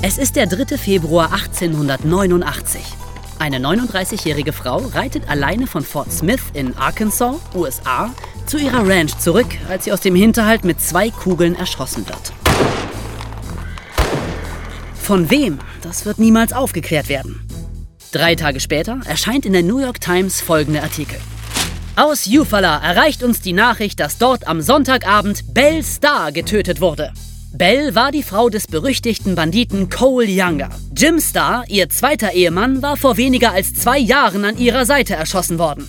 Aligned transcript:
Es 0.00 0.16
ist 0.16 0.36
der 0.36 0.46
3. 0.46 0.78
Februar 0.78 1.32
1889. 1.32 2.80
Eine 3.40 3.58
39-jährige 3.58 4.52
Frau 4.52 4.76
reitet 4.94 5.28
alleine 5.28 5.66
von 5.66 5.82
Fort 5.82 6.12
Smith 6.12 6.40
in 6.54 6.76
Arkansas, 6.76 7.34
USA, 7.52 8.14
zu 8.46 8.58
ihrer 8.58 8.88
Ranch 8.88 9.18
zurück, 9.18 9.48
als 9.68 9.84
sie 9.84 9.92
aus 9.92 10.00
dem 10.00 10.14
Hinterhalt 10.14 10.64
mit 10.64 10.80
zwei 10.80 11.10
Kugeln 11.10 11.56
erschossen 11.56 12.06
wird. 12.08 12.32
Von 14.94 15.30
wem? 15.30 15.58
Das 15.82 16.04
wird 16.06 16.20
niemals 16.20 16.52
aufgeklärt 16.52 17.08
werden. 17.08 17.44
Drei 18.12 18.36
Tage 18.36 18.60
später 18.60 19.00
erscheint 19.04 19.46
in 19.46 19.52
der 19.52 19.64
New 19.64 19.80
York 19.80 20.00
Times 20.00 20.40
folgender 20.40 20.84
Artikel. 20.84 21.18
Aus 21.96 22.28
Eufaula 22.32 22.78
erreicht 22.84 23.24
uns 23.24 23.40
die 23.40 23.52
Nachricht, 23.52 23.98
dass 23.98 24.16
dort 24.16 24.46
am 24.46 24.60
Sonntagabend 24.60 25.52
Belle 25.54 25.82
Starr 25.82 26.30
getötet 26.30 26.80
wurde. 26.80 27.12
Belle 27.58 27.96
war 27.96 28.12
die 28.12 28.22
Frau 28.22 28.50
des 28.50 28.68
berüchtigten 28.68 29.34
Banditen 29.34 29.90
Cole 29.90 30.30
Younger. 30.30 30.70
Jim 30.96 31.20
Starr, 31.20 31.64
ihr 31.66 31.88
zweiter 31.88 32.32
Ehemann, 32.32 32.82
war 32.82 32.96
vor 32.96 33.16
weniger 33.16 33.50
als 33.50 33.74
zwei 33.74 33.98
Jahren 33.98 34.44
an 34.44 34.56
ihrer 34.58 34.86
Seite 34.86 35.16
erschossen 35.16 35.58
worden. 35.58 35.88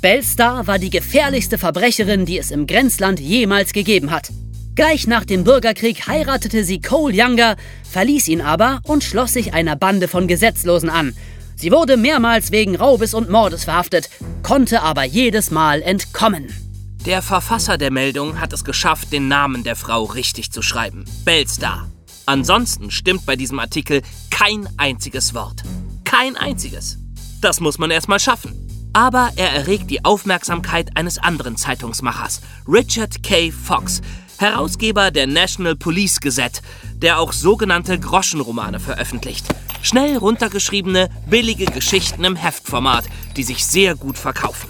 Belle 0.00 0.24
Starr 0.24 0.66
war 0.66 0.80
die 0.80 0.90
gefährlichste 0.90 1.56
Verbrecherin, 1.56 2.26
die 2.26 2.36
es 2.36 2.50
im 2.50 2.66
Grenzland 2.66 3.20
jemals 3.20 3.72
gegeben 3.72 4.10
hat. 4.10 4.30
Gleich 4.74 5.06
nach 5.06 5.24
dem 5.24 5.44
Bürgerkrieg 5.44 6.08
heiratete 6.08 6.64
sie 6.64 6.80
Cole 6.80 7.14
Younger, 7.14 7.54
verließ 7.88 8.26
ihn 8.26 8.40
aber 8.40 8.80
und 8.82 9.04
schloss 9.04 9.34
sich 9.34 9.54
einer 9.54 9.76
Bande 9.76 10.08
von 10.08 10.26
Gesetzlosen 10.26 10.90
an. 10.90 11.14
Sie 11.54 11.70
wurde 11.70 11.96
mehrmals 11.96 12.50
wegen 12.50 12.74
Raubes 12.74 13.14
und 13.14 13.30
Mordes 13.30 13.62
verhaftet, 13.62 14.10
konnte 14.42 14.82
aber 14.82 15.04
jedes 15.04 15.52
Mal 15.52 15.80
entkommen. 15.80 16.67
Der 17.08 17.22
Verfasser 17.22 17.78
der 17.78 17.90
Meldung 17.90 18.38
hat 18.38 18.52
es 18.52 18.64
geschafft, 18.64 19.12
den 19.14 19.28
Namen 19.28 19.64
der 19.64 19.76
Frau 19.76 20.04
richtig 20.04 20.52
zu 20.52 20.60
schreiben. 20.60 21.06
Bellstar. 21.24 21.90
Ansonsten 22.26 22.90
stimmt 22.90 23.24
bei 23.24 23.34
diesem 23.34 23.58
Artikel 23.60 24.02
kein 24.28 24.68
einziges 24.76 25.32
Wort. 25.32 25.62
Kein 26.04 26.36
einziges. 26.36 26.98
Das 27.40 27.60
muss 27.60 27.78
man 27.78 27.90
erstmal 27.90 28.20
schaffen. 28.20 28.90
Aber 28.92 29.30
er 29.36 29.54
erregt 29.54 29.90
die 29.90 30.04
Aufmerksamkeit 30.04 30.98
eines 30.98 31.16
anderen 31.16 31.56
Zeitungsmachers, 31.56 32.42
Richard 32.68 33.22
K. 33.22 33.52
Fox, 33.52 34.02
Herausgeber 34.36 35.10
der 35.10 35.26
National 35.26 35.76
Police 35.76 36.20
Gazette, 36.20 36.60
der 36.92 37.20
auch 37.20 37.32
sogenannte 37.32 37.98
Groschenromane 37.98 38.80
veröffentlicht. 38.80 39.46
Schnell 39.80 40.18
runtergeschriebene, 40.18 41.08
billige 41.24 41.64
Geschichten 41.64 42.24
im 42.24 42.36
Heftformat, 42.36 43.06
die 43.38 43.44
sich 43.44 43.64
sehr 43.64 43.94
gut 43.94 44.18
verkaufen. 44.18 44.68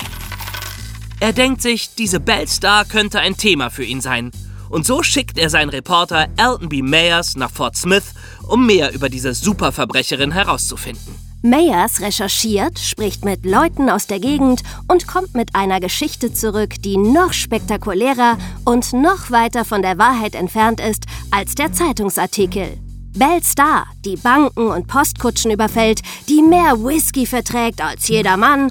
Er 1.20 1.32
denkt 1.32 1.62
sich, 1.62 1.96
diese 1.96 2.20
Bellstar 2.20 2.84
könnte 2.84 3.18
ein 3.18 3.36
Thema 3.36 3.70
für 3.70 3.82
ihn 3.84 4.00
sein. 4.00 4.30
Und 4.70 4.86
so 4.86 5.02
schickt 5.02 5.36
er 5.36 5.50
seinen 5.50 5.70
Reporter 5.70 6.28
Elton 6.36 6.68
B. 6.68 6.80
Mayers 6.80 7.34
nach 7.34 7.50
Fort 7.50 7.76
Smith, 7.76 8.14
um 8.46 8.66
mehr 8.66 8.94
über 8.94 9.08
diese 9.08 9.34
Superverbrecherin 9.34 10.30
herauszufinden. 10.30 11.16
Mayers 11.42 12.00
recherchiert, 12.00 12.78
spricht 12.78 13.24
mit 13.24 13.44
Leuten 13.44 13.90
aus 13.90 14.06
der 14.06 14.20
Gegend 14.20 14.62
und 14.86 15.08
kommt 15.08 15.34
mit 15.34 15.56
einer 15.56 15.80
Geschichte 15.80 16.32
zurück, 16.32 16.74
die 16.82 16.96
noch 16.96 17.32
spektakulärer 17.32 18.38
und 18.64 18.92
noch 18.92 19.30
weiter 19.30 19.64
von 19.64 19.82
der 19.82 19.98
Wahrheit 19.98 20.36
entfernt 20.36 20.80
ist 20.80 21.04
als 21.32 21.56
der 21.56 21.72
Zeitungsartikel. 21.72 22.78
Belle 23.16 23.42
Star, 23.42 23.86
die 24.04 24.16
Banken 24.16 24.68
und 24.68 24.86
Postkutschen 24.86 25.50
überfällt, 25.50 26.02
die 26.28 26.42
mehr 26.42 26.76
Whisky 26.78 27.26
verträgt 27.26 27.80
als 27.80 28.06
jeder 28.06 28.36
Mann 28.36 28.70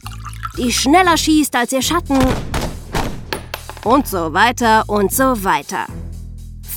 die 0.58 0.72
schneller 0.72 1.18
schießt 1.18 1.56
als 1.56 1.72
ihr 1.72 1.82
Schatten 1.82 2.20
und 3.84 4.08
so 4.08 4.34
weiter 4.34 4.84
und 4.88 5.14
so 5.14 5.44
weiter. 5.44 5.86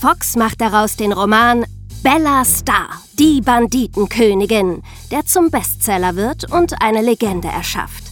Fox 0.00 0.36
macht 0.36 0.60
daraus 0.60 0.96
den 0.96 1.12
Roman 1.12 1.64
Bella 2.02 2.44
Star, 2.44 2.88
die 3.18 3.40
Banditenkönigin, 3.40 4.82
der 5.10 5.26
zum 5.26 5.50
Bestseller 5.50 6.16
wird 6.16 6.50
und 6.50 6.80
eine 6.80 7.02
Legende 7.02 7.48
erschafft. 7.48 8.04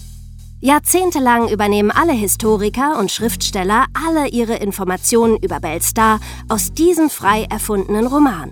Jahrzehntelang 0.60 1.48
übernehmen 1.48 1.90
alle 1.90 2.12
Historiker 2.12 2.98
und 2.98 3.12
Schriftsteller 3.12 3.86
alle 3.94 4.28
ihre 4.28 4.56
Informationen 4.56 5.36
über 5.36 5.60
Belle 5.60 5.80
Star 5.80 6.18
aus 6.48 6.72
diesem 6.72 7.10
frei 7.10 7.46
erfundenen 7.48 8.06
Roman. 8.06 8.50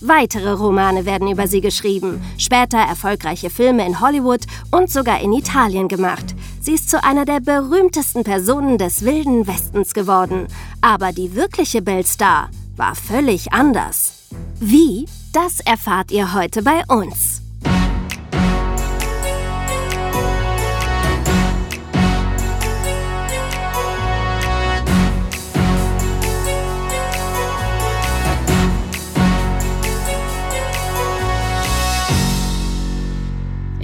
Weitere 0.00 0.52
Romane 0.52 1.06
werden 1.06 1.28
über 1.28 1.48
sie 1.48 1.60
geschrieben, 1.60 2.22
später 2.36 2.78
erfolgreiche 2.78 3.48
Filme 3.48 3.86
in 3.86 4.00
Hollywood 4.00 4.40
und 4.70 4.90
sogar 4.90 5.20
in 5.20 5.32
Italien 5.32 5.88
gemacht. 5.88 6.34
Sie 6.60 6.74
ist 6.74 6.90
zu 6.90 7.02
einer 7.02 7.24
der 7.24 7.40
berühmtesten 7.40 8.22
Personen 8.22 8.76
des 8.76 9.04
wilden 9.04 9.46
Westens 9.46 9.94
geworden. 9.94 10.48
Aber 10.80 11.12
die 11.12 11.34
wirkliche 11.34 11.80
Belle 11.80 12.04
Star 12.04 12.50
war 12.76 12.94
völlig 12.94 13.52
anders. 13.52 14.28
Wie? 14.60 15.06
Das 15.32 15.60
erfahrt 15.60 16.10
ihr 16.10 16.34
heute 16.34 16.62
bei 16.62 16.82
uns. 16.88 17.45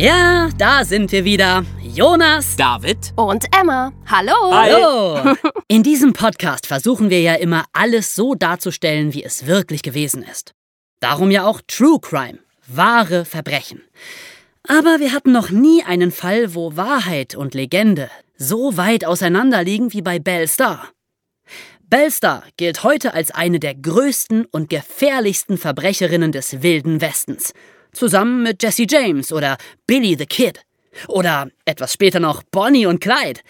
Ja, 0.03 0.49
da 0.59 0.85
sind 0.85 1.13
wir 1.13 1.25
wieder. 1.25 1.65
Jonas, 1.81 2.57
David 2.57 3.13
und 3.15 3.45
Emma. 3.57 3.93
Hallo. 4.07 4.51
Hallo. 4.51 5.37
In 5.69 5.85
diesem 5.85 6.13
Podcast 6.13 6.67
versuchen 6.67 7.09
wir 7.09 7.21
ja 7.21 7.35
immer 7.35 7.67
alles 7.73 8.17
so 8.17 8.35
darzustellen, 8.35 9.15
wie 9.15 9.23
es 9.23 9.47
wirklich 9.47 9.81
gewesen 9.85 10.25
ist. 10.25 10.55
Darum 10.99 11.31
ja 11.31 11.47
auch 11.47 11.61
True 11.69 12.01
Crime, 12.01 12.41
wahre 12.67 13.25
Verbrechen. 13.25 13.81
Aber 14.67 14.99
wir 14.99 15.13
hatten 15.13 15.31
noch 15.31 15.51
nie 15.51 15.85
einen 15.85 16.11
Fall, 16.11 16.57
wo 16.57 16.75
Wahrheit 16.75 17.37
und 17.37 17.55
Legende 17.55 18.11
so 18.37 18.77
weit 18.77 19.05
auseinanderliegen 19.05 19.93
wie 19.93 20.03
bei 20.03 20.19
Belle 20.19 20.49
Star. 20.49 20.89
Belle 21.89 22.11
Star 22.11 22.43
gilt 22.57 22.83
heute 22.83 23.15
als 23.15 23.31
eine 23.31 23.61
der 23.61 23.77
größten 23.77 24.47
und 24.47 24.69
gefährlichsten 24.69 25.59
Verbrecherinnen 25.59 26.33
des 26.33 26.61
wilden 26.61 27.01
Westens– 27.01 27.53
zusammen 27.93 28.43
mit 28.43 28.63
Jesse 28.63 28.87
James 28.89 29.33
oder 29.33 29.57
Billy 29.87 30.17
the 30.19 30.27
Kid. 30.27 30.65
Oder 31.09 31.49
etwas 31.65 31.95
später 31.95 32.21
noch 32.21 32.43
Bonnie 32.43 32.87
und 32.87 33.01
Clyde. 33.01 33.41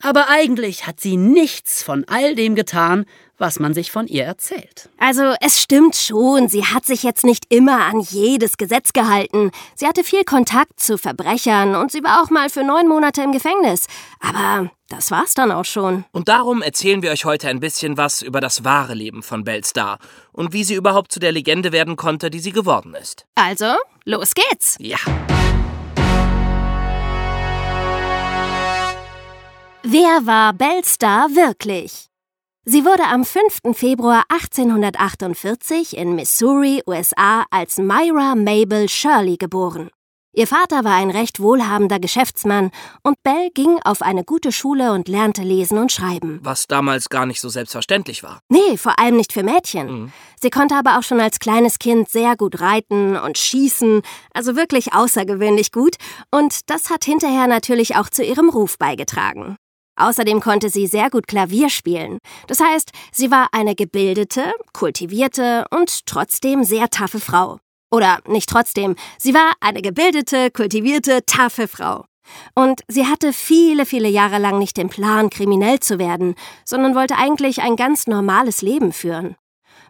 Aber 0.00 0.28
eigentlich 0.28 0.86
hat 0.86 1.00
sie 1.00 1.16
nichts 1.16 1.82
von 1.82 2.04
all 2.08 2.34
dem 2.34 2.54
getan, 2.54 3.06
was 3.38 3.58
man 3.58 3.74
sich 3.74 3.90
von 3.90 4.06
ihr 4.06 4.24
erzählt. 4.24 4.88
Also 4.98 5.34
es 5.40 5.60
stimmt 5.60 5.96
schon, 5.96 6.48
sie 6.48 6.64
hat 6.64 6.84
sich 6.84 7.02
jetzt 7.02 7.24
nicht 7.24 7.46
immer 7.48 7.84
an 7.84 8.00
jedes 8.00 8.56
Gesetz 8.56 8.92
gehalten. 8.92 9.50
Sie 9.74 9.86
hatte 9.86 10.04
viel 10.04 10.24
Kontakt 10.24 10.80
zu 10.80 10.98
Verbrechern 10.98 11.74
und 11.74 11.90
sie 11.90 12.02
war 12.02 12.22
auch 12.22 12.30
mal 12.30 12.48
für 12.48 12.62
neun 12.62 12.88
Monate 12.88 13.22
im 13.22 13.32
Gefängnis. 13.32 13.86
Aber 14.20 14.70
das 14.88 15.10
war's 15.10 15.34
dann 15.34 15.50
auch 15.50 15.64
schon. 15.64 16.04
Und 16.12 16.28
darum 16.28 16.62
erzählen 16.62 17.02
wir 17.02 17.10
euch 17.10 17.24
heute 17.24 17.48
ein 17.48 17.60
bisschen 17.60 17.96
was 17.96 18.22
über 18.22 18.40
das 18.40 18.64
wahre 18.64 18.94
Leben 18.94 19.22
von 19.22 19.44
Belle 19.44 19.64
Star 19.64 19.98
und 20.32 20.52
wie 20.52 20.64
sie 20.64 20.74
überhaupt 20.74 21.10
zu 21.10 21.20
der 21.20 21.32
Legende 21.32 21.72
werden 21.72 21.96
konnte, 21.96 22.30
die 22.30 22.40
sie 22.40 22.52
geworden 22.52 22.94
ist. 22.94 23.26
Also, 23.34 23.74
los 24.04 24.34
geht's. 24.34 24.76
Ja. 24.78 24.98
Wer 29.82 30.26
war 30.26 30.52
Belle 30.54 30.84
Star 30.84 31.28
wirklich? 31.34 32.08
Sie 32.66 32.86
wurde 32.86 33.04
am 33.04 33.26
5. 33.26 33.76
Februar 33.76 34.24
1848 34.30 35.98
in 35.98 36.14
Missouri, 36.14 36.82
USA, 36.86 37.44
als 37.50 37.76
Myra 37.76 38.34
Mabel 38.34 38.88
Shirley 38.88 39.36
geboren. 39.36 39.90
Ihr 40.32 40.46
Vater 40.46 40.82
war 40.82 40.94
ein 40.94 41.10
recht 41.10 41.40
wohlhabender 41.40 42.00
Geschäftsmann 42.00 42.70
und 43.02 43.22
Belle 43.22 43.50
ging 43.52 43.78
auf 43.84 44.00
eine 44.00 44.24
gute 44.24 44.50
Schule 44.50 44.92
und 44.92 45.08
lernte 45.08 45.42
lesen 45.42 45.76
und 45.76 45.92
schreiben. 45.92 46.40
Was 46.42 46.66
damals 46.66 47.10
gar 47.10 47.26
nicht 47.26 47.42
so 47.42 47.50
selbstverständlich 47.50 48.22
war. 48.22 48.40
Nee, 48.48 48.78
vor 48.78 48.98
allem 48.98 49.18
nicht 49.18 49.34
für 49.34 49.42
Mädchen. 49.42 49.86
Mhm. 49.86 50.12
Sie 50.40 50.48
konnte 50.50 50.74
aber 50.74 50.98
auch 50.98 51.02
schon 51.02 51.20
als 51.20 51.40
kleines 51.40 51.78
Kind 51.78 52.08
sehr 52.08 52.34
gut 52.34 52.62
reiten 52.62 53.16
und 53.16 53.36
schießen, 53.36 54.00
also 54.32 54.56
wirklich 54.56 54.94
außergewöhnlich 54.94 55.70
gut, 55.70 55.96
und 56.30 56.70
das 56.70 56.88
hat 56.88 57.04
hinterher 57.04 57.46
natürlich 57.46 57.96
auch 57.96 58.08
zu 58.08 58.24
ihrem 58.24 58.48
Ruf 58.48 58.78
beigetragen. 58.78 59.58
Außerdem 59.96 60.40
konnte 60.40 60.70
sie 60.70 60.86
sehr 60.86 61.10
gut 61.10 61.26
Klavier 61.26 61.70
spielen. 61.70 62.18
Das 62.46 62.60
heißt, 62.60 62.90
sie 63.12 63.30
war 63.30 63.48
eine 63.52 63.74
gebildete, 63.74 64.52
kultivierte 64.72 65.66
und 65.70 66.06
trotzdem 66.06 66.64
sehr 66.64 66.90
taffe 66.90 67.20
Frau. 67.20 67.58
Oder 67.90 68.18
nicht 68.26 68.48
trotzdem, 68.48 68.96
sie 69.18 69.34
war 69.34 69.52
eine 69.60 69.80
gebildete, 69.80 70.50
kultivierte, 70.50 71.24
taffe 71.26 71.68
Frau. 71.68 72.04
Und 72.54 72.80
sie 72.88 73.06
hatte 73.06 73.32
viele, 73.32 73.86
viele 73.86 74.08
Jahre 74.08 74.38
lang 74.38 74.58
nicht 74.58 74.76
den 74.76 74.88
Plan, 74.88 75.30
kriminell 75.30 75.78
zu 75.80 75.98
werden, 75.98 76.34
sondern 76.64 76.94
wollte 76.94 77.16
eigentlich 77.16 77.62
ein 77.62 77.76
ganz 77.76 78.06
normales 78.06 78.62
Leben 78.62 78.92
führen. 78.92 79.36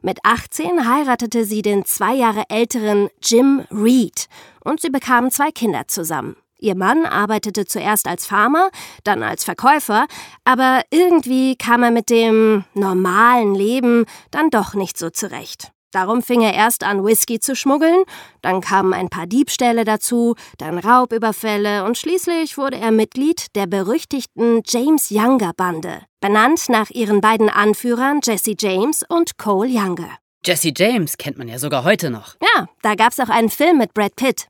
Mit 0.03 0.19
18 0.23 0.87
heiratete 0.87 1.47
sie 1.47 1.63
den 1.63 1.87
zwei 1.87 2.15
Jahre 2.15 2.45
älteren 2.51 3.09
Jim 3.23 3.63
Reed 3.71 4.27
und 4.63 4.81
sie 4.81 4.91
bekamen 4.91 5.31
zwei 5.31 5.51
Kinder 5.51 5.89
zusammen. 5.89 6.37
Ihr 6.59 6.77
Mann 6.77 7.05
arbeitete 7.05 7.67
zuerst 7.67 8.07
als 8.07 8.27
Farmer, 8.27 8.71
dann 9.03 9.23
als 9.23 9.45
Verkäufer, 9.45 10.07
aber 10.45 10.83
irgendwie 10.91 11.57
kam 11.57 11.83
er 11.83 11.91
mit 11.91 12.11
dem 12.11 12.65
normalen 12.75 13.55
Leben 13.55 14.07
dann 14.31 14.51
doch 14.51 14.75
nicht 14.75 14.99
so 14.99 15.11
zurecht. 15.11 15.73
Darum 15.95 16.23
fing 16.23 16.41
er 16.41 16.55
erst 16.55 16.83
an, 16.83 17.05
Whisky 17.05 17.39
zu 17.39 17.55
schmuggeln, 17.55 18.03
dann 18.43 18.61
kamen 18.61 18.93
ein 18.93 19.11
paar 19.11 19.29
Diebstähle 19.29 19.85
dazu, 19.85 20.35
dann 20.59 20.79
Raubüberfälle 20.79 21.85
und 21.85 21.97
schließlich 21.97 22.59
wurde 22.59 22.79
er 22.79 22.91
Mitglied 22.91 23.55
der 23.55 23.67
berüchtigten 23.67 24.63
James 24.67 25.11
Younger 25.11 25.53
Bande, 25.57 26.03
benannt 26.21 26.69
nach 26.69 26.91
ihren 26.91 27.21
beiden 27.21 27.49
Anführern 27.49 28.19
Jesse 28.25 28.57
James 28.59 29.05
und 29.09 29.39
Cole 29.39 29.69
Younger. 29.69 30.19
Jesse 30.45 30.73
James 30.77 31.17
kennt 31.17 31.39
man 31.39 31.47
ja 31.47 31.61
sogar 31.61 31.85
heute 31.85 32.11
noch. 32.11 32.35
Ja, 32.43 32.67
da 32.83 32.97
gab's 32.97 33.21
auch 33.21 33.29
einen 33.29 33.49
Film 33.49 33.79
mit 33.79 33.95
Brad 33.95 34.17
Pitt. 34.17 34.49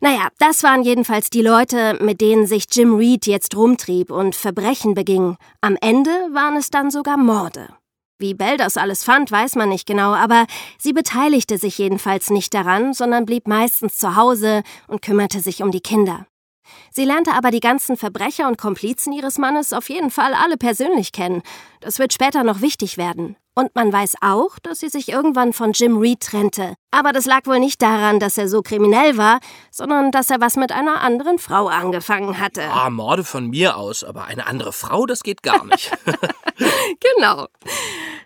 Naja, 0.00 0.28
das 0.38 0.62
waren 0.62 0.82
jedenfalls 0.82 1.30
die 1.30 1.40
Leute, 1.40 1.98
mit 2.02 2.20
denen 2.20 2.46
sich 2.46 2.66
Jim 2.70 2.96
Reed 2.96 3.26
jetzt 3.26 3.56
rumtrieb 3.56 4.10
und 4.10 4.34
Verbrechen 4.34 4.94
beging. 4.94 5.36
Am 5.62 5.78
Ende 5.80 6.10
waren 6.32 6.56
es 6.56 6.68
dann 6.68 6.90
sogar 6.90 7.16
Morde. 7.16 7.68
Wie 8.18 8.34
Bell 8.34 8.56
das 8.58 8.76
alles 8.76 9.04
fand, 9.04 9.30
weiß 9.30 9.56
man 9.56 9.70
nicht 9.70 9.86
genau, 9.86 10.14
aber 10.14 10.46
sie 10.78 10.92
beteiligte 10.92 11.58
sich 11.58 11.78
jedenfalls 11.78 12.30
nicht 12.30 12.52
daran, 12.52 12.92
sondern 12.92 13.26
blieb 13.26 13.46
meistens 13.46 13.96
zu 13.96 14.16
Hause 14.16 14.62
und 14.86 15.02
kümmerte 15.02 15.40
sich 15.40 15.62
um 15.62 15.70
die 15.70 15.80
Kinder. 15.80 16.26
Sie 16.90 17.04
lernte 17.04 17.32
aber 17.32 17.50
die 17.50 17.60
ganzen 17.60 17.96
Verbrecher 17.96 18.48
und 18.48 18.58
Komplizen 18.58 19.12
ihres 19.12 19.38
Mannes 19.38 19.72
auf 19.72 19.88
jeden 19.88 20.10
Fall 20.10 20.34
alle 20.34 20.56
persönlich 20.56 21.12
kennen. 21.12 21.42
Das 21.80 21.98
wird 21.98 22.12
später 22.12 22.42
noch 22.42 22.60
wichtig 22.60 22.96
werden. 22.98 23.36
Und 23.58 23.74
man 23.74 23.90
weiß 23.90 24.16
auch, 24.20 24.58
dass 24.58 24.80
sie 24.80 24.90
sich 24.90 25.08
irgendwann 25.08 25.54
von 25.54 25.72
Jim 25.72 25.96
Reed 25.96 26.20
trennte. 26.20 26.74
Aber 26.90 27.12
das 27.12 27.24
lag 27.24 27.46
wohl 27.46 27.58
nicht 27.58 27.80
daran, 27.80 28.20
dass 28.20 28.36
er 28.36 28.48
so 28.48 28.60
kriminell 28.60 29.16
war, 29.16 29.40
sondern 29.70 30.10
dass 30.10 30.28
er 30.28 30.42
was 30.42 30.56
mit 30.56 30.72
einer 30.72 31.00
anderen 31.00 31.38
Frau 31.38 31.66
angefangen 31.68 32.38
hatte. 32.38 32.64
Ah, 32.70 32.90
Morde 32.90 33.24
von 33.24 33.48
mir 33.48 33.78
aus, 33.78 34.04
aber 34.04 34.26
eine 34.26 34.46
andere 34.46 34.74
Frau, 34.74 35.06
das 35.06 35.22
geht 35.22 35.42
gar 35.42 35.64
nicht. 35.64 35.90
genau. 37.16 37.46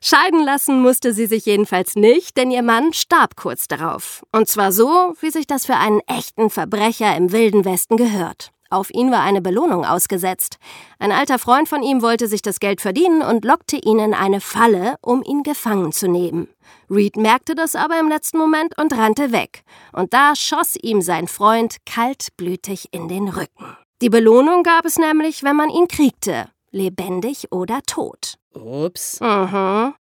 Scheiden 0.01 0.43
lassen 0.45 0.81
musste 0.81 1.13
sie 1.13 1.27
sich 1.27 1.47
jedenfalls 1.47 1.95
nicht, 1.95 2.37
denn 2.37 2.51
ihr 2.51 2.63
Mann 2.63 2.93
starb 2.93 3.37
kurz 3.37 3.69
darauf. 3.69 4.25
Und 4.33 4.49
zwar 4.49 4.73
so, 4.73 5.15
wie 5.21 5.31
sich 5.31 5.47
das 5.47 5.67
für 5.67 5.77
einen 5.77 6.01
echten 6.09 6.51
Verbrecher 6.51 7.15
im 7.17 7.31
Wilden 7.31 7.65
Westen 7.65 7.97
gehört. 7.97 8.51
Auf 8.71 8.89
ihn 8.95 9.11
war 9.11 9.23
eine 9.23 9.41
Belohnung 9.41 9.85
ausgesetzt. 9.85 10.59
Ein 11.01 11.11
alter 11.11 11.41
Freund 11.41 11.69
von 11.69 11.83
ihm 11.83 12.03
wollte 12.03 12.29
sich 12.29 12.41
das 12.41 12.61
Geld 12.61 12.81
verdienen 12.81 13.21
und 13.21 13.45
lockte 13.45 13.77
ihn 13.77 13.99
in 13.99 14.15
eine 14.15 14.41
Falle, 14.41 14.95
um 15.03 15.25
ihn 15.25 15.43
gefangen 15.43 15.91
zu 15.91 16.09
nehmen. 16.09 16.49
Reed 16.89 17.17
merkte 17.17 17.57
das 17.57 17.75
aber 17.75 17.99
im 17.99 18.09
letzten 18.09 18.39
Moment 18.39 18.79
und 18.79 18.97
rannte 18.97 19.33
weg. 19.33 19.65
Und 19.93 20.15
da 20.15 20.37
schoss 20.37 20.77
ihm 20.81 21.03
sein 21.03 21.27
Freund 21.27 21.79
kaltblütig 21.85 22.89
in 22.93 23.09
den 23.09 23.29
Rücken. 23.29 23.77
Die 24.03 24.09
Belohnung 24.09 24.63
gab 24.63 24.85
es 24.85 24.99
nämlich, 24.99 25.43
wenn 25.43 25.57
man 25.57 25.69
ihn 25.69 25.89
kriegte, 25.89 26.49
lebendig 26.71 27.49
oder 27.51 27.81
tot. 27.83 28.37
Ups. 28.55 29.21
Mhm. 29.21 29.95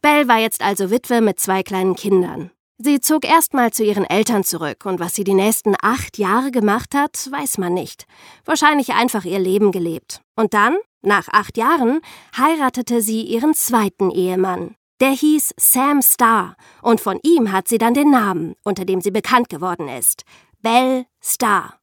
Belle 0.00 0.28
war 0.28 0.38
jetzt 0.38 0.62
also 0.62 0.90
Witwe 0.90 1.20
mit 1.20 1.40
zwei 1.40 1.64
kleinen 1.64 1.96
Kindern. 1.96 2.50
Sie 2.78 3.00
zog 3.00 3.24
erstmal 3.24 3.72
zu 3.72 3.84
ihren 3.84 4.04
Eltern 4.04 4.44
zurück 4.44 4.84
und 4.84 5.00
was 5.00 5.14
sie 5.14 5.24
die 5.24 5.34
nächsten 5.34 5.74
acht 5.80 6.18
Jahre 6.18 6.50
gemacht 6.50 6.94
hat, 6.94 7.30
weiß 7.30 7.56
man 7.56 7.72
nicht. 7.72 8.06
Wahrscheinlich 8.44 8.92
einfach 8.92 9.24
ihr 9.24 9.38
Leben 9.38 9.72
gelebt. 9.72 10.20
Und 10.34 10.52
dann, 10.52 10.76
nach 11.00 11.28
acht 11.28 11.56
Jahren, 11.56 12.00
heiratete 12.36 13.00
sie 13.00 13.22
ihren 13.22 13.54
zweiten 13.54 14.10
Ehemann. 14.10 14.74
Der 15.00 15.10
hieß 15.10 15.54
Sam 15.56 16.02
Starr 16.02 16.56
und 16.82 17.00
von 17.00 17.18
ihm 17.22 17.50
hat 17.50 17.66
sie 17.66 17.78
dann 17.78 17.94
den 17.94 18.10
Namen, 18.10 18.56
unter 18.62 18.84
dem 18.84 19.00
sie 19.00 19.10
bekannt 19.10 19.48
geworden 19.48 19.88
ist. 19.88 20.24
Belle 20.60 21.06
Starr. 21.22 21.78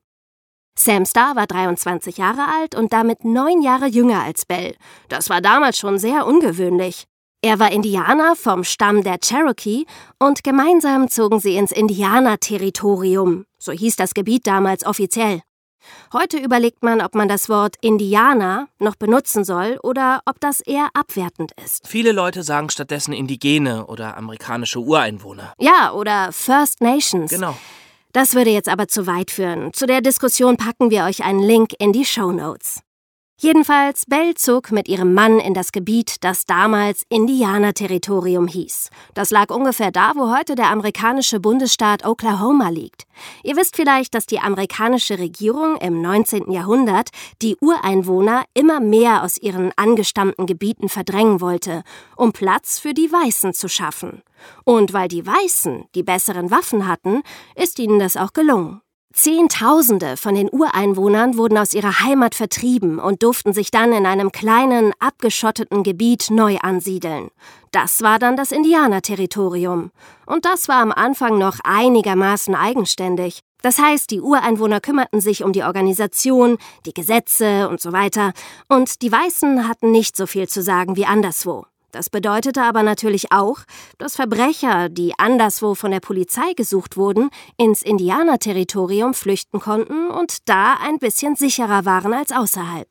Sam 0.78 1.06
Starr 1.06 1.36
war 1.36 1.48
23 1.48 2.18
Jahre 2.18 2.48
alt 2.56 2.75
und 2.75 2.94
damit 2.94 3.24
neun 3.25 3.62
Jahre 3.62 3.88
jünger 3.88 4.24
als 4.24 4.46
Belle. 4.46 4.75
Das 5.10 5.30
war 5.30 5.42
damals 5.42 5.78
schon 5.78 5.98
sehr 5.98 6.28
ungewöhnlich. 6.28 7.07
Er 7.45 7.60
war 7.60 7.74
Indianer 7.74 8.38
vom 8.38 8.63
Stamm 8.63 9.04
der 9.04 9.18
Cherokee 9.19 9.86
und 10.18 10.45
gemeinsam 10.45 11.10
zogen 11.10 11.42
sie 11.42 11.57
ins 11.57 11.74
Indianerterritorium, 11.74 13.45
so 13.57 13.74
hieß 13.74 13.98
das 13.98 14.13
Gebiet 14.13 14.48
damals 14.48 14.86
offiziell. 14.86 15.42
Heute 16.13 16.38
überlegt 16.38 16.84
man, 16.84 17.01
ob 17.01 17.16
man 17.16 17.28
das 17.28 17.50
Wort 17.50 17.75
Indianer 17.81 18.69
noch 18.80 18.95
benutzen 18.95 19.44
soll 19.44 19.78
oder 19.84 20.22
ob 20.25 20.40
das 20.40 20.62
eher 20.62 20.88
abwertend 20.94 21.51
ist. 21.62 21.86
Viele 21.86 22.13
Leute 22.13 22.44
sagen 22.44 22.69
stattdessen 22.69 23.12
Indigene 23.12 23.88
oder 23.88 24.16
amerikanische 24.16 24.80
Ureinwohner. 24.80 25.54
Ja, 25.60 25.92
oder 25.92 26.31
First 26.31 26.80
Nations. 26.80 27.30
Genau. 27.30 27.57
Das 28.13 28.36
würde 28.36 28.51
jetzt 28.51 28.69
aber 28.69 28.88
zu 28.88 29.06
weit 29.06 29.31
führen. 29.31 29.74
Zu 29.74 29.86
der 29.86 30.00
Diskussion 30.00 30.56
packen 30.56 30.92
wir 30.92 31.04
euch 31.04 31.25
einen 31.25 31.42
Link 31.42 31.74
in 31.78 31.92
die 31.92 32.06
Show 32.06 32.31
Notes. 32.31 32.84
Jedenfalls, 33.44 34.06
Bell 34.06 34.36
zog 34.36 34.72
mit 34.72 34.88
ihrem 34.88 35.13
Mann 35.13 35.38
in 35.38 35.54
das 35.54 35.74
Gebiet, 35.74 36.24
das 36.24 36.45
damals 36.45 37.04
Indianerterritorium 37.10 38.48
hieß. 38.48 38.90
Das 39.16 39.31
lag 39.31 39.54
ungefähr 39.54 39.92
da, 39.92 40.13
wo 40.16 40.34
heute 40.34 40.56
der 40.56 40.69
amerikanische 40.69 41.42
Bundesstaat 41.42 42.06
Oklahoma 42.06 42.69
liegt. 42.69 43.04
Ihr 43.44 43.57
wisst 43.57 43.75
vielleicht, 43.75 44.16
dass 44.16 44.28
die 44.28 44.40
amerikanische 44.40 45.19
Regierung 45.19 45.75
im 45.75 46.01
19. 46.01 46.54
Jahrhundert 46.54 47.10
die 47.42 47.57
Ureinwohner 47.60 48.45
immer 48.54 48.80
mehr 48.80 49.24
aus 49.24 49.38
ihren 49.38 49.74
angestammten 49.75 50.46
Gebieten 50.46 50.88
verdrängen 50.88 51.42
wollte, 51.42 51.84
um 52.16 52.31
Platz 52.31 52.80
für 52.80 52.94
die 52.94 53.12
Weißen 53.12 53.54
zu 53.54 53.68
schaffen. 53.68 54.24
Und 54.63 54.94
weil 54.94 55.10
die 55.10 55.28
Weißen 55.28 55.84
die 55.96 56.04
besseren 56.04 56.50
Waffen 56.50 56.88
hatten, 56.88 57.24
ist 57.56 57.78
ihnen 57.80 58.00
das 58.00 58.16
auch 58.16 58.31
gelungen. 58.31 58.80
Zehntausende 59.13 60.18
von 60.18 60.33
den 60.33 60.50
Ureinwohnern 60.51 61.38
wurden 61.38 61.60
aus 61.60 61.75
ihrer 61.75 62.00
Heimat 62.00 62.33
vertrieben 62.33 62.98
und 62.98 63.21
durften 63.21 63.54
sich 63.54 63.69
dann 63.69 63.94
in 63.94 64.07
einem 64.07 64.31
kleinen, 64.31 64.92
abgeschotteten 64.98 65.83
Gebiet 65.83 66.31
neu 66.31 66.57
ansiedeln. 66.57 67.30
Das 67.71 68.01
war 68.01 68.18
dann 68.18 68.36
das 68.36 68.51
Indianerterritorium. 68.51 69.92
Und 70.25 70.45
das 70.45 70.68
war 70.68 70.81
am 70.81 70.92
Anfang 70.92 71.38
noch 71.38 71.60
einigermaßen 71.63 72.56
eigenständig. 72.56 73.42
Das 73.62 73.77
heißt, 73.77 74.10
die 74.10 74.19
Ureinwohner 74.19 74.81
kümmerten 74.81 75.21
sich 75.21 75.44
um 75.44 75.54
die 75.54 75.63
Organisation, 75.63 76.57
die 76.88 76.94
Gesetze 76.94 77.69
und 77.69 77.80
so 77.80 77.94
weiter, 77.94 78.33
und 78.68 79.04
die 79.04 79.12
Weißen 79.12 79.68
hatten 79.68 79.92
nicht 79.92 80.18
so 80.18 80.25
viel 80.25 80.50
zu 80.50 80.62
sagen 80.63 80.95
wie 80.95 81.06
anderswo. 81.06 81.65
Das 81.94 82.10
bedeutete 82.10 82.63
aber 82.63 82.81
natürlich 82.81 83.31
auch, 83.31 83.60
dass 84.00 84.16
Verbrecher, 84.16 84.90
die 84.90 85.13
anderswo 85.19 85.75
von 85.75 85.92
der 85.92 86.00
Polizei 86.00 86.54
gesucht 86.56 86.98
wurden, 86.98 87.30
ins 87.56 87.84
Indianerterritorium 87.84 89.13
flüchten 89.13 89.60
konnten 89.60 90.07
und 90.07 90.50
da 90.50 90.74
ein 90.84 90.98
bisschen 90.98 91.36
sicherer 91.36 91.86
waren 91.86 92.13
als 92.13 92.31
außerhalb. 92.31 92.88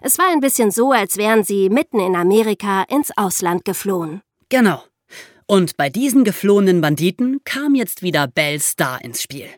Es 0.00 0.18
war 0.18 0.30
ein 0.30 0.38
bisschen 0.38 0.70
so, 0.70 0.92
als 0.92 1.16
wären 1.16 1.42
sie 1.42 1.68
mitten 1.68 1.98
in 1.98 2.14
Amerika 2.14 2.84
ins 2.88 3.10
Ausland 3.16 3.64
geflohen. 3.64 4.22
Genau. 4.50 4.84
Und 5.46 5.76
bei 5.76 5.90
diesen 5.90 6.22
geflohenen 6.22 6.80
Banditen 6.80 7.40
kam 7.44 7.74
jetzt 7.74 8.02
wieder 8.02 8.28
Belle 8.28 8.60
Star 8.60 9.02
ins 9.04 9.20
Spiel. 9.20 9.48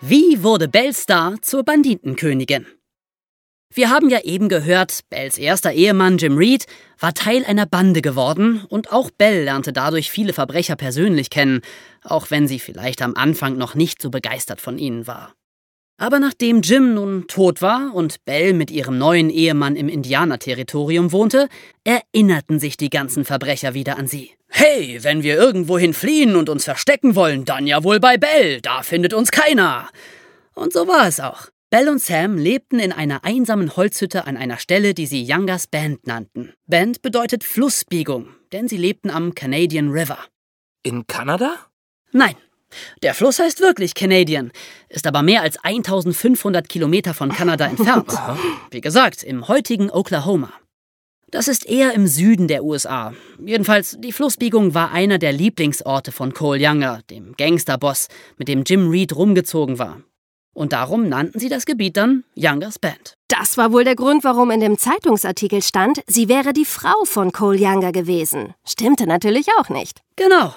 Wie 0.00 0.40
wurde 0.44 0.68
Belle 0.68 0.94
Star 0.94 1.34
zur 1.42 1.64
Banditenkönigin? 1.64 2.77
Wir 3.74 3.90
haben 3.90 4.08
ja 4.08 4.20
eben 4.24 4.48
gehört, 4.48 5.00
Bells 5.10 5.36
erster 5.36 5.72
Ehemann 5.72 6.18
Jim 6.18 6.38
Reed 6.38 6.64
war 6.98 7.12
Teil 7.12 7.44
einer 7.44 7.66
Bande 7.66 8.00
geworden 8.00 8.64
und 8.68 8.92
auch 8.92 9.10
Bell 9.10 9.44
lernte 9.44 9.72
dadurch 9.72 10.10
viele 10.10 10.32
Verbrecher 10.32 10.74
persönlich 10.74 11.28
kennen, 11.28 11.60
auch 12.02 12.30
wenn 12.30 12.48
sie 12.48 12.58
vielleicht 12.58 13.02
am 13.02 13.14
Anfang 13.14 13.58
noch 13.58 13.74
nicht 13.74 14.00
so 14.00 14.10
begeistert 14.10 14.60
von 14.60 14.78
ihnen 14.78 15.06
war. 15.06 15.34
Aber 16.00 16.20
nachdem 16.20 16.62
Jim 16.62 16.94
nun 16.94 17.26
tot 17.26 17.60
war 17.60 17.92
und 17.92 18.24
Bell 18.24 18.54
mit 18.54 18.70
ihrem 18.70 18.98
neuen 18.98 19.30
Ehemann 19.30 19.74
im 19.74 19.88
Indianerterritorium 19.88 21.10
wohnte, 21.12 21.48
erinnerten 21.82 22.60
sich 22.60 22.76
die 22.76 22.88
ganzen 22.88 23.24
Verbrecher 23.24 23.74
wieder 23.74 23.98
an 23.98 24.06
sie. 24.06 24.30
Hey, 24.48 24.98
wenn 25.02 25.24
wir 25.24 25.36
irgendwohin 25.36 25.92
fliehen 25.92 26.36
und 26.36 26.48
uns 26.48 26.64
verstecken 26.64 27.16
wollen, 27.16 27.44
dann 27.44 27.66
ja 27.66 27.82
wohl 27.82 28.00
bei 28.00 28.16
Bell, 28.16 28.60
da 28.60 28.82
findet 28.82 29.12
uns 29.12 29.30
keiner. 29.30 29.88
Und 30.54 30.72
so 30.72 30.86
war 30.86 31.06
es 31.06 31.20
auch. 31.20 31.48
Belle 31.70 31.90
und 31.90 32.00
Sam 32.00 32.38
lebten 32.38 32.78
in 32.78 32.92
einer 32.92 33.24
einsamen 33.24 33.76
Holzhütte 33.76 34.26
an 34.26 34.38
einer 34.38 34.56
Stelle, 34.56 34.94
die 34.94 35.04
sie 35.04 35.26
Youngers 35.30 35.66
Band 35.66 36.06
nannten. 36.06 36.54
Band 36.66 37.02
bedeutet 37.02 37.44
Flussbiegung, 37.44 38.30
denn 38.52 38.68
sie 38.68 38.78
lebten 38.78 39.10
am 39.10 39.34
Canadian 39.34 39.90
River. 39.90 40.16
In 40.82 41.06
Kanada? 41.06 41.56
Nein, 42.10 42.36
der 43.02 43.12
Fluss 43.12 43.38
heißt 43.38 43.60
wirklich 43.60 43.92
Canadian, 43.92 44.50
ist 44.88 45.06
aber 45.06 45.22
mehr 45.22 45.42
als 45.42 45.62
1500 45.62 46.70
Kilometer 46.70 47.12
von 47.12 47.30
Kanada 47.30 47.66
entfernt. 47.70 48.14
Wie 48.70 48.80
gesagt, 48.80 49.22
im 49.22 49.46
heutigen 49.46 49.90
Oklahoma. 49.90 50.50
Das 51.30 51.48
ist 51.48 51.66
eher 51.66 51.92
im 51.92 52.06
Süden 52.06 52.48
der 52.48 52.64
USA. 52.64 53.12
Jedenfalls, 53.44 53.98
die 54.00 54.12
Flussbiegung 54.12 54.72
war 54.72 54.92
einer 54.92 55.18
der 55.18 55.34
Lieblingsorte 55.34 56.12
von 56.12 56.32
Cole 56.32 56.66
Younger, 56.66 57.02
dem 57.10 57.34
Gangsterboss, 57.36 58.08
mit 58.38 58.48
dem 58.48 58.64
Jim 58.64 58.88
Reed 58.88 59.14
rumgezogen 59.14 59.78
war. 59.78 60.02
Und 60.58 60.72
darum 60.72 61.08
nannten 61.08 61.38
sie 61.38 61.48
das 61.48 61.66
Gebiet 61.66 61.96
dann 61.96 62.24
Youngers 62.36 62.80
Band. 62.80 63.14
Das 63.28 63.56
war 63.56 63.70
wohl 63.70 63.84
der 63.84 63.94
Grund, 63.94 64.24
warum 64.24 64.50
in 64.50 64.58
dem 64.58 64.76
Zeitungsartikel 64.76 65.62
stand, 65.62 66.00
sie 66.08 66.28
wäre 66.28 66.52
die 66.52 66.64
Frau 66.64 67.04
von 67.04 67.30
Cole 67.30 67.60
Younger 67.60 67.92
gewesen. 67.92 68.54
Stimmte 68.66 69.06
natürlich 69.06 69.46
auch 69.60 69.68
nicht. 69.68 70.00
Genau. 70.16 70.56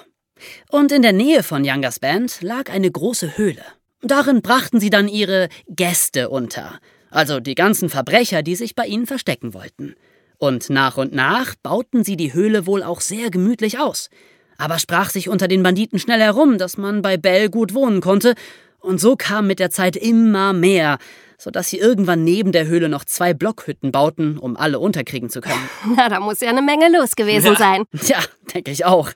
Und 0.72 0.90
in 0.90 1.02
der 1.02 1.12
Nähe 1.12 1.44
von 1.44 1.62
Youngers 1.64 2.00
Band 2.00 2.42
lag 2.42 2.68
eine 2.68 2.90
große 2.90 3.38
Höhle. 3.38 3.62
Darin 4.00 4.42
brachten 4.42 4.80
sie 4.80 4.90
dann 4.90 5.06
ihre 5.06 5.48
Gäste 5.68 6.30
unter, 6.30 6.80
also 7.10 7.38
die 7.38 7.54
ganzen 7.54 7.88
Verbrecher, 7.88 8.42
die 8.42 8.56
sich 8.56 8.74
bei 8.74 8.86
ihnen 8.86 9.06
verstecken 9.06 9.54
wollten. 9.54 9.94
Und 10.36 10.68
nach 10.68 10.96
und 10.96 11.14
nach 11.14 11.54
bauten 11.62 12.02
sie 12.02 12.16
die 12.16 12.34
Höhle 12.34 12.66
wohl 12.66 12.82
auch 12.82 13.00
sehr 13.02 13.30
gemütlich 13.30 13.78
aus. 13.78 14.10
Aber 14.58 14.80
sprach 14.80 15.10
sich 15.10 15.28
unter 15.28 15.46
den 15.46 15.62
Banditen 15.62 16.00
schnell 16.00 16.20
herum, 16.20 16.58
dass 16.58 16.76
man 16.76 17.02
bei 17.02 17.16
Bell 17.16 17.50
gut 17.50 17.72
wohnen 17.72 18.00
konnte, 18.00 18.34
und 18.82 19.00
so 19.00 19.16
kam 19.16 19.46
mit 19.46 19.58
der 19.58 19.70
Zeit 19.70 19.96
immer 19.96 20.52
mehr, 20.52 20.98
sodass 21.38 21.68
sie 21.70 21.78
irgendwann 21.78 22.24
neben 22.24 22.52
der 22.52 22.66
Höhle 22.66 22.88
noch 22.88 23.04
zwei 23.04 23.34
Blockhütten 23.34 23.90
bauten, 23.92 24.38
um 24.38 24.56
alle 24.56 24.78
unterkriegen 24.78 25.30
zu 25.30 25.40
können. 25.40 25.68
Na, 25.96 26.08
da 26.08 26.20
muss 26.20 26.40
ja 26.40 26.50
eine 26.50 26.62
Menge 26.62 26.88
los 26.96 27.16
gewesen 27.16 27.52
Ja. 27.52 27.56
sein. 27.56 27.84
Tja, 27.98 28.18
denke 28.54 28.70
ich 28.70 28.84
auch. 28.84 29.10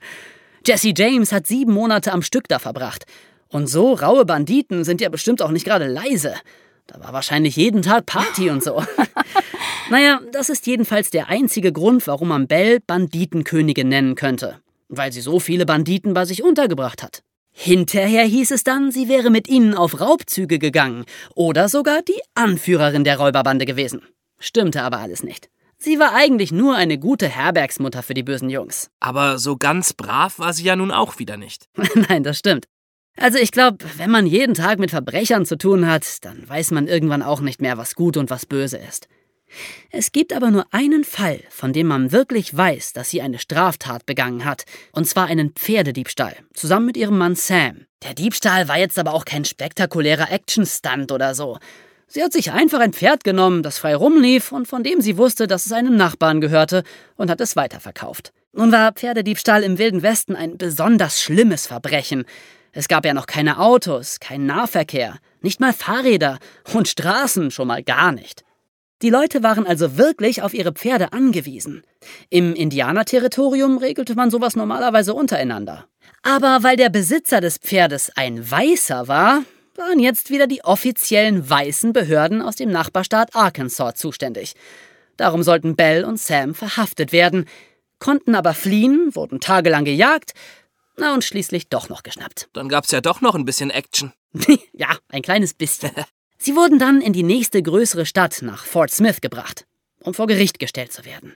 Jesse 0.65 0.93
James 0.95 1.31
hat 1.31 1.47
sieben 1.47 1.73
Monate 1.73 2.11
am 2.11 2.21
Stück 2.21 2.47
da 2.47 2.59
verbracht. 2.59 3.05
Und 3.49 3.67
so 3.69 3.93
raue 3.93 4.25
Banditen 4.25 4.83
sind 4.83 4.99
ja 4.99 5.07
bestimmt 5.09 5.41
auch 5.41 5.51
nicht 5.51 5.65
gerade 5.65 5.87
leise. 5.87 6.33
Da 6.87 6.99
war 7.01 7.13
wahrscheinlich 7.13 7.55
jeden 7.55 7.81
Tag 7.81 8.05
Party 8.05 8.49
und 8.49 8.63
so. 8.63 8.83
naja, 9.89 10.19
das 10.31 10.49
ist 10.49 10.67
jedenfalls 10.67 11.09
der 11.09 11.29
einzige 11.29 11.71
Grund, 11.71 12.07
warum 12.07 12.29
man 12.29 12.47
Belle 12.47 12.79
Banditenkönigin 12.81 13.87
nennen 13.87 14.15
könnte. 14.15 14.59
Weil 14.89 15.11
sie 15.11 15.21
so 15.21 15.39
viele 15.39 15.65
Banditen 15.65 16.13
bei 16.13 16.25
sich 16.25 16.43
untergebracht 16.43 17.03
hat. 17.03 17.23
Hinterher 17.59 18.23
hieß 18.23 18.51
es 18.51 18.63
dann, 18.63 18.91
sie 18.91 19.09
wäre 19.09 19.31
mit 19.31 19.47
ihnen 19.47 19.73
auf 19.73 19.99
Raubzüge 19.99 20.59
gegangen 20.59 21.05
oder 21.33 21.69
sogar 21.69 22.03
die 22.03 22.21
Anführerin 22.35 23.03
der 23.03 23.17
Räuberbande 23.17 23.65
gewesen. 23.65 24.03
Stimmte 24.37 24.83
aber 24.83 24.99
alles 24.99 25.23
nicht. 25.23 25.49
Sie 25.79 25.97
war 25.97 26.13
eigentlich 26.13 26.51
nur 26.51 26.75
eine 26.75 26.99
gute 26.99 27.27
Herbergsmutter 27.27 28.03
für 28.03 28.13
die 28.13 28.21
bösen 28.21 28.51
Jungs. 28.51 28.91
Aber 28.99 29.39
so 29.39 29.57
ganz 29.57 29.93
brav 29.93 30.37
war 30.37 30.53
sie 30.53 30.65
ja 30.65 30.75
nun 30.75 30.91
auch 30.91 31.17
wieder 31.17 31.35
nicht. 31.35 31.67
Nein, 31.95 32.21
das 32.21 32.37
stimmt. 32.37 32.67
Also 33.17 33.39
ich 33.39 33.51
glaube, 33.51 33.83
wenn 33.97 34.11
man 34.11 34.27
jeden 34.27 34.53
Tag 34.53 34.77
mit 34.77 34.91
Verbrechern 34.91 35.47
zu 35.47 35.57
tun 35.57 35.87
hat, 35.87 36.23
dann 36.25 36.47
weiß 36.47 36.69
man 36.69 36.87
irgendwann 36.87 37.23
auch 37.23 37.41
nicht 37.41 37.59
mehr, 37.59 37.79
was 37.79 37.95
gut 37.95 38.17
und 38.17 38.29
was 38.29 38.45
böse 38.45 38.77
ist. 38.77 39.07
Es 39.91 40.11
gibt 40.11 40.33
aber 40.33 40.51
nur 40.51 40.65
einen 40.71 41.03
Fall, 41.03 41.41
von 41.49 41.73
dem 41.73 41.87
man 41.87 42.11
wirklich 42.11 42.55
weiß, 42.55 42.93
dass 42.93 43.09
sie 43.09 43.21
eine 43.21 43.39
Straftat 43.39 44.05
begangen 44.05 44.45
hat, 44.45 44.65
und 44.91 45.07
zwar 45.07 45.27
einen 45.27 45.51
Pferdediebstahl, 45.51 46.35
zusammen 46.53 46.87
mit 46.87 46.97
ihrem 46.97 47.17
Mann 47.17 47.35
Sam. 47.35 47.85
Der 48.03 48.13
Diebstahl 48.13 48.67
war 48.67 48.77
jetzt 48.77 48.99
aber 48.99 49.13
auch 49.13 49.25
kein 49.25 49.45
spektakulärer 49.45 50.31
Action-Stunt 50.31 51.11
oder 51.11 51.33
so. 51.33 51.57
Sie 52.07 52.23
hat 52.23 52.31
sich 52.31 52.51
einfach 52.51 52.79
ein 52.79 52.93
Pferd 52.93 53.23
genommen, 53.23 53.63
das 53.63 53.79
frei 53.79 53.95
rumlief 53.95 54.51
und 54.51 54.67
von 54.67 54.83
dem 54.83 55.01
sie 55.01 55.17
wusste, 55.17 55.47
dass 55.47 55.65
es 55.65 55.71
einem 55.71 55.97
Nachbarn 55.97 56.39
gehörte, 56.39 56.83
und 57.15 57.29
hat 57.29 57.41
es 57.41 57.55
weiterverkauft. 57.55 58.31
Nun 58.53 58.71
war 58.71 58.93
Pferdediebstahl 58.93 59.63
im 59.63 59.77
Wilden 59.77 60.03
Westen 60.03 60.35
ein 60.35 60.57
besonders 60.57 61.21
schlimmes 61.21 61.67
Verbrechen. 61.67 62.25
Es 62.71 62.87
gab 62.87 63.05
ja 63.05 63.13
noch 63.13 63.25
keine 63.25 63.59
Autos, 63.59 64.19
keinen 64.19 64.45
Nahverkehr, 64.45 65.17
nicht 65.41 65.59
mal 65.59 65.73
Fahrräder 65.73 66.39
und 66.73 66.87
Straßen 66.87 67.51
schon 67.51 67.67
mal 67.67 67.83
gar 67.83 68.11
nicht. 68.11 68.43
Die 69.03 69.09
Leute 69.11 69.43
waren 69.43 69.67
also 69.67 69.97
wirklich 69.97 70.41
auf 70.41 70.55
ihre 70.55 70.71
Pferde 70.71 71.13
angewiesen. 71.13 71.83
Im 72.29 72.55
Indianerterritorium 72.55 73.77
regelte 73.77 74.15
man 74.15 74.31
sowas 74.31 74.55
normalerweise 74.55 75.13
untereinander. 75.13 75.87
Aber 76.23 76.63
weil 76.63 76.77
der 76.77 76.89
Besitzer 76.89 77.39
des 77.39 77.57
Pferdes 77.57 78.11
ein 78.15 78.49
Weißer 78.49 79.07
war, 79.07 79.43
waren 79.75 79.99
jetzt 79.99 80.31
wieder 80.31 80.47
die 80.47 80.63
offiziellen 80.63 81.47
weißen 81.47 81.93
Behörden 81.93 82.41
aus 82.41 82.55
dem 82.55 82.71
Nachbarstaat 82.71 83.35
Arkansas 83.35 83.95
zuständig. 83.95 84.55
Darum 85.15 85.43
sollten 85.43 85.75
Bell 85.75 86.03
und 86.03 86.19
Sam 86.19 86.55
verhaftet 86.55 87.11
werden, 87.11 87.45
konnten 87.99 88.33
aber 88.33 88.55
fliehen, 88.55 89.11
wurden 89.13 89.39
tagelang 89.39 89.85
gejagt, 89.85 90.33
na 90.97 91.13
und 91.13 91.23
schließlich 91.23 91.69
doch 91.69 91.89
noch 91.89 92.01
geschnappt. 92.01 92.49
Dann 92.53 92.69
gab's 92.69 92.89
ja 92.89 93.01
doch 93.01 93.21
noch 93.21 93.35
ein 93.35 93.45
bisschen 93.45 93.69
Action. 93.69 94.13
ja, 94.73 94.97
ein 95.09 95.21
kleines 95.21 95.53
bisschen. 95.53 95.91
Sie 96.37 96.55
wurden 96.55 96.79
dann 96.79 97.01
in 97.01 97.13
die 97.13 97.23
nächste 97.23 97.61
größere 97.61 98.05
Stadt 98.05 98.39
nach 98.41 98.65
Fort 98.65 98.91
Smith 98.91 99.21
gebracht, 99.21 99.65
um 100.01 100.13
vor 100.13 100.27
Gericht 100.27 100.59
gestellt 100.59 100.93
zu 100.93 101.05
werden. 101.05 101.33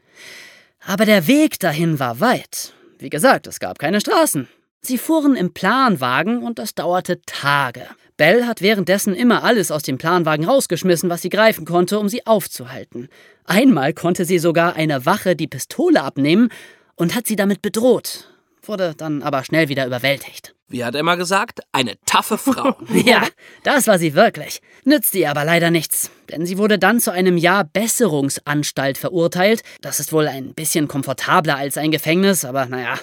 Aber 0.86 1.06
der 1.06 1.28
Weg 1.28 1.60
dahin 1.60 2.00
war 2.00 2.20
weit. 2.20 2.74
Wie 3.00 3.10
gesagt, 3.10 3.48
es 3.48 3.60
gab 3.60 3.80
keine 3.80 4.02
Straßen. 4.02 4.48
Sie 4.82 4.98
fuhren 4.98 5.36
im 5.36 5.54
Planwagen 5.54 6.42
und 6.42 6.58
das 6.58 6.74
dauerte 6.74 7.22
Tage. 7.26 7.88
Bell 8.18 8.46
hat 8.46 8.62
währenddessen 8.62 9.16
immer 9.16 9.44
alles 9.44 9.72
aus 9.72 9.84
dem 9.84 9.98
Planwagen 9.98 10.46
rausgeschmissen, 10.46 11.10
was 11.10 11.22
sie 11.22 11.30
greifen 11.30 11.66
konnte, 11.66 12.00
um 12.00 12.10
sie 12.10 12.26
aufzuhalten. 12.26 13.08
Einmal 13.46 13.94
konnte 13.94 14.26
sie 14.26 14.40
sogar 14.40 14.76
einer 14.76 15.06
Wache 15.06 15.36
die 15.36 15.48
Pistole 15.48 16.02
abnehmen 16.02 16.50
und 16.96 17.16
hat 17.16 17.28
sie 17.28 17.36
damit 17.36 17.62
bedroht, 17.62 18.31
wurde 18.64 18.94
dann 18.96 19.24
aber 19.24 19.44
schnell 19.44 19.70
wieder 19.70 19.86
überwältigt. 19.86 20.56
Wie 20.68 20.86
hat 20.86 20.96
Emma 20.96 21.16
gesagt? 21.16 21.60
Eine 21.74 21.96
taffe 22.06 22.38
Frau. 22.38 22.78
Ja, 22.94 23.28
das 23.64 23.88
war 23.88 24.00
sie 24.00 24.14
wirklich. 24.14 24.62
Nützte 24.86 25.20
ihr 25.20 25.30
aber 25.30 25.44
leider 25.44 25.70
nichts, 25.70 26.12
denn 26.30 26.46
sie 26.46 26.58
wurde 26.58 26.80
dann 26.80 27.00
zu 27.00 27.12
einem 27.12 27.38
Jahr 27.38 27.64
Besserungsanstalt 27.66 28.98
verurteilt. 28.98 29.64
Das 29.82 30.00
ist 30.00 30.14
wohl 30.14 30.28
ein 30.28 30.54
bisschen 30.54 30.88
komfortabler 30.88 31.58
als 31.58 31.78
ein 31.78 31.92
Gefängnis, 31.92 32.46
aber 32.46 32.68
naja. 32.68 32.98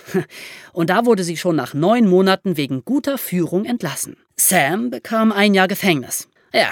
Und 0.73 0.91
da 0.91 1.05
wurde 1.05 1.25
sie 1.25 1.37
schon 1.37 1.57
nach 1.57 1.75
neun 1.75 2.09
Monaten 2.09 2.57
wegen 2.57 2.85
guter 2.85 3.19
Führung 3.19 3.65
entlassen. 3.65 4.17
Sam 4.37 4.91
bekam 4.91 5.33
ein 5.33 5.53
Jahr 5.53 5.69
Gefängnis. 5.69 6.29
Ja, 6.55 6.71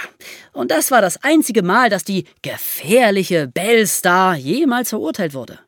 und 0.53 0.71
das 0.71 0.89
war 0.89 1.01
das 1.01 1.23
einzige 1.23 1.61
Mal, 1.61 1.89
dass 1.89 2.03
die 2.03 2.25
gefährliche 2.41 3.47
Bellstar 3.47 4.35
jemals 4.35 4.89
verurteilt 4.89 5.35
wurde. 5.35 5.59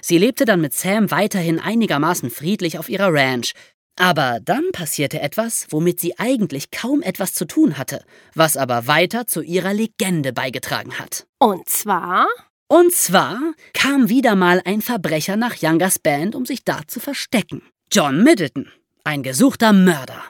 Sie 0.00 0.18
lebte 0.18 0.44
dann 0.44 0.60
mit 0.60 0.74
Sam 0.74 1.10
weiterhin 1.10 1.58
einigermaßen 1.60 2.30
friedlich 2.30 2.78
auf 2.78 2.88
ihrer 2.88 3.12
Ranch. 3.12 3.52
Aber 3.96 4.40
dann 4.44 4.64
passierte 4.72 5.20
etwas, 5.20 5.66
womit 5.70 6.00
sie 6.00 6.18
eigentlich 6.18 6.70
kaum 6.70 7.00
etwas 7.02 7.32
zu 7.32 7.44
tun 7.44 7.78
hatte, 7.78 8.04
was 8.34 8.56
aber 8.56 8.86
weiter 8.86 9.26
zu 9.26 9.40
ihrer 9.40 9.72
Legende 9.72 10.32
beigetragen 10.32 10.98
hat. 10.98 11.26
Und 11.38 11.68
zwar? 11.68 12.26
Und 12.66 12.92
zwar 12.92 13.38
kam 13.72 14.08
wieder 14.08 14.34
mal 14.34 14.60
ein 14.64 14.82
Verbrecher 14.82 15.36
nach 15.36 15.56
Youngers 15.62 15.98
Band, 15.98 16.34
um 16.34 16.44
sich 16.44 16.64
da 16.64 16.80
zu 16.88 16.98
verstecken. 16.98 17.62
John 17.92 18.24
Middleton, 18.24 18.68
ein 19.04 19.22
gesuchter 19.22 19.72
Mörder. 19.72 20.24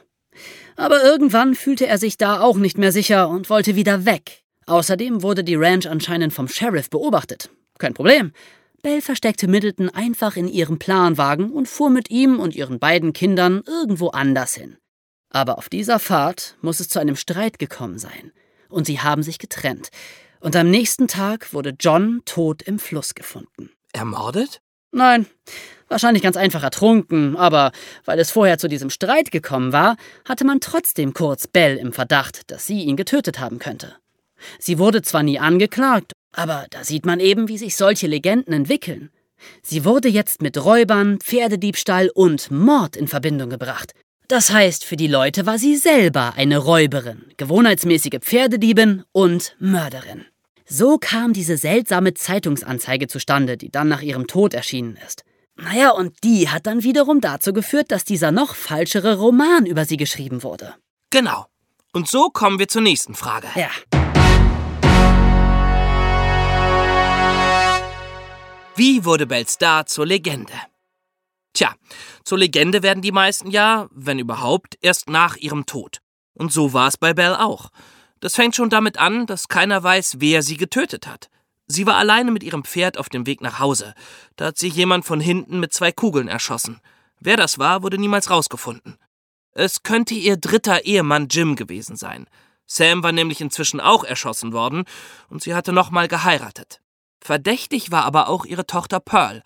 Aber 0.76 1.02
irgendwann 1.02 1.54
fühlte 1.54 1.86
er 1.86 1.98
sich 1.98 2.18
da 2.18 2.40
auch 2.40 2.56
nicht 2.58 2.76
mehr 2.76 2.92
sicher 2.92 3.28
und 3.28 3.48
wollte 3.48 3.76
wieder 3.76 4.04
weg. 4.04 4.42
Außerdem 4.66 5.22
wurde 5.22 5.44
die 5.44 5.54
Ranch 5.54 5.86
anscheinend 5.86 6.32
vom 6.32 6.48
Sheriff 6.48 6.90
beobachtet. 6.90 7.50
Kein 7.78 7.94
Problem. 7.94 8.32
Bell 8.84 9.00
versteckte 9.00 9.48
Middleton 9.48 9.88
einfach 9.88 10.36
in 10.36 10.46
ihrem 10.46 10.78
Planwagen 10.78 11.50
und 11.50 11.68
fuhr 11.68 11.88
mit 11.88 12.10
ihm 12.10 12.38
und 12.38 12.54
ihren 12.54 12.78
beiden 12.78 13.14
Kindern 13.14 13.62
irgendwo 13.66 14.08
anders 14.08 14.54
hin. 14.54 14.76
Aber 15.30 15.56
auf 15.56 15.70
dieser 15.70 15.98
Fahrt 15.98 16.58
muss 16.60 16.80
es 16.80 16.90
zu 16.90 16.98
einem 16.98 17.16
Streit 17.16 17.58
gekommen 17.58 17.98
sein. 17.98 18.30
Und 18.68 18.86
sie 18.86 19.00
haben 19.00 19.22
sich 19.22 19.38
getrennt. 19.38 19.88
Und 20.38 20.54
am 20.54 20.70
nächsten 20.70 21.08
Tag 21.08 21.54
wurde 21.54 21.74
John 21.80 22.20
tot 22.26 22.60
im 22.60 22.78
Fluss 22.78 23.14
gefunden. 23.14 23.70
Ermordet? 23.94 24.60
Nein, 24.92 25.24
wahrscheinlich 25.88 26.22
ganz 26.22 26.36
einfach 26.36 26.62
ertrunken, 26.62 27.36
aber 27.36 27.72
weil 28.04 28.18
es 28.18 28.30
vorher 28.30 28.58
zu 28.58 28.68
diesem 28.68 28.90
Streit 28.90 29.30
gekommen 29.30 29.72
war, 29.72 29.96
hatte 30.28 30.44
man 30.44 30.60
trotzdem 30.60 31.14
kurz 31.14 31.46
Bell 31.46 31.78
im 31.78 31.94
Verdacht, 31.94 32.50
dass 32.50 32.66
sie 32.66 32.82
ihn 32.82 32.96
getötet 32.96 33.40
haben 33.40 33.58
könnte. 33.58 33.96
Sie 34.58 34.78
wurde 34.78 35.00
zwar 35.00 35.22
nie 35.22 35.38
angeklagt, 35.38 36.12
aber 36.34 36.66
da 36.70 36.84
sieht 36.84 37.06
man 37.06 37.20
eben, 37.20 37.48
wie 37.48 37.58
sich 37.58 37.76
solche 37.76 38.06
Legenden 38.06 38.52
entwickeln. 38.52 39.10
Sie 39.62 39.84
wurde 39.84 40.08
jetzt 40.08 40.42
mit 40.42 40.62
Räubern, 40.62 41.18
Pferdediebstahl 41.20 42.10
und 42.14 42.50
Mord 42.50 42.96
in 42.96 43.08
Verbindung 43.08 43.50
gebracht. 43.50 43.92
Das 44.28 44.50
heißt, 44.50 44.84
für 44.84 44.96
die 44.96 45.06
Leute 45.06 45.44
war 45.46 45.58
sie 45.58 45.76
selber 45.76 46.34
eine 46.36 46.58
Räuberin, 46.58 47.26
gewohnheitsmäßige 47.36 48.20
Pferdediebin 48.20 49.04
und 49.12 49.54
Mörderin. 49.58 50.24
So 50.66 50.96
kam 50.98 51.34
diese 51.34 51.58
seltsame 51.58 52.14
Zeitungsanzeige 52.14 53.06
zustande, 53.06 53.58
die 53.58 53.70
dann 53.70 53.88
nach 53.88 54.00
ihrem 54.00 54.26
Tod 54.26 54.54
erschienen 54.54 54.98
ist. 55.06 55.24
Naja, 55.56 55.90
und 55.90 56.24
die 56.24 56.48
hat 56.48 56.66
dann 56.66 56.82
wiederum 56.82 57.20
dazu 57.20 57.52
geführt, 57.52 57.92
dass 57.92 58.04
dieser 58.04 58.32
noch 58.32 58.54
falschere 58.54 59.18
Roman 59.18 59.66
über 59.66 59.84
sie 59.84 59.98
geschrieben 59.98 60.42
wurde. 60.42 60.74
Genau. 61.10 61.46
Und 61.92 62.08
so 62.08 62.30
kommen 62.30 62.58
wir 62.58 62.66
zur 62.66 62.82
nächsten 62.82 63.14
Frage. 63.14 63.46
Ja. 63.54 63.70
Wie 68.76 69.04
wurde 69.04 69.26
Belle 69.26 69.46
Starr 69.46 69.86
zur 69.86 70.04
Legende? 70.04 70.52
Tja, 71.52 71.76
zur 72.24 72.38
Legende 72.38 72.82
werden 72.82 73.02
die 73.02 73.12
meisten 73.12 73.48
ja, 73.48 73.88
wenn 73.92 74.18
überhaupt, 74.18 74.76
erst 74.80 75.08
nach 75.08 75.36
ihrem 75.36 75.64
Tod. 75.64 75.98
Und 76.32 76.52
so 76.52 76.72
war 76.72 76.88
es 76.88 76.96
bei 76.96 77.14
Belle 77.14 77.40
auch. 77.40 77.70
Das 78.18 78.34
fängt 78.34 78.56
schon 78.56 78.70
damit 78.70 78.98
an, 78.98 79.26
dass 79.26 79.46
keiner 79.46 79.80
weiß, 79.80 80.16
wer 80.18 80.42
sie 80.42 80.56
getötet 80.56 81.06
hat. 81.06 81.30
Sie 81.68 81.86
war 81.86 81.96
alleine 81.96 82.32
mit 82.32 82.42
ihrem 82.42 82.64
Pferd 82.64 82.98
auf 82.98 83.08
dem 83.08 83.26
Weg 83.26 83.40
nach 83.42 83.60
Hause. 83.60 83.94
Da 84.34 84.46
hat 84.46 84.58
sie 84.58 84.68
jemand 84.68 85.04
von 85.04 85.20
hinten 85.20 85.60
mit 85.60 85.72
zwei 85.72 85.92
Kugeln 85.92 86.26
erschossen. 86.26 86.80
Wer 87.20 87.36
das 87.36 87.60
war, 87.60 87.84
wurde 87.84 87.98
niemals 87.98 88.28
rausgefunden. 88.28 88.98
Es 89.52 89.84
könnte 89.84 90.14
ihr 90.14 90.36
dritter 90.36 90.84
Ehemann 90.84 91.28
Jim 91.28 91.54
gewesen 91.54 91.94
sein. 91.94 92.26
Sam 92.66 93.04
war 93.04 93.12
nämlich 93.12 93.40
inzwischen 93.40 93.80
auch 93.80 94.02
erschossen 94.02 94.52
worden 94.52 94.84
und 95.28 95.42
sie 95.44 95.54
hatte 95.54 95.72
nochmal 95.72 96.08
geheiratet. 96.08 96.80
Verdächtig 97.24 97.90
war 97.90 98.04
aber 98.04 98.28
auch 98.28 98.44
ihre 98.44 98.66
Tochter 98.66 99.00
Pearl. 99.00 99.42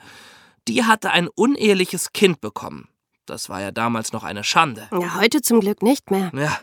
Die 0.66 0.84
hatte 0.84 1.12
ein 1.12 1.28
uneheliches 1.28 2.12
Kind 2.12 2.40
bekommen. 2.40 2.88
Das 3.24 3.48
war 3.48 3.60
ja 3.60 3.70
damals 3.70 4.12
noch 4.12 4.24
eine 4.24 4.42
Schande. 4.42 4.88
Ja, 4.90 5.14
heute 5.14 5.42
zum 5.42 5.60
Glück 5.60 5.80
nicht 5.80 6.10
mehr. 6.10 6.32
Ja. 6.34 6.58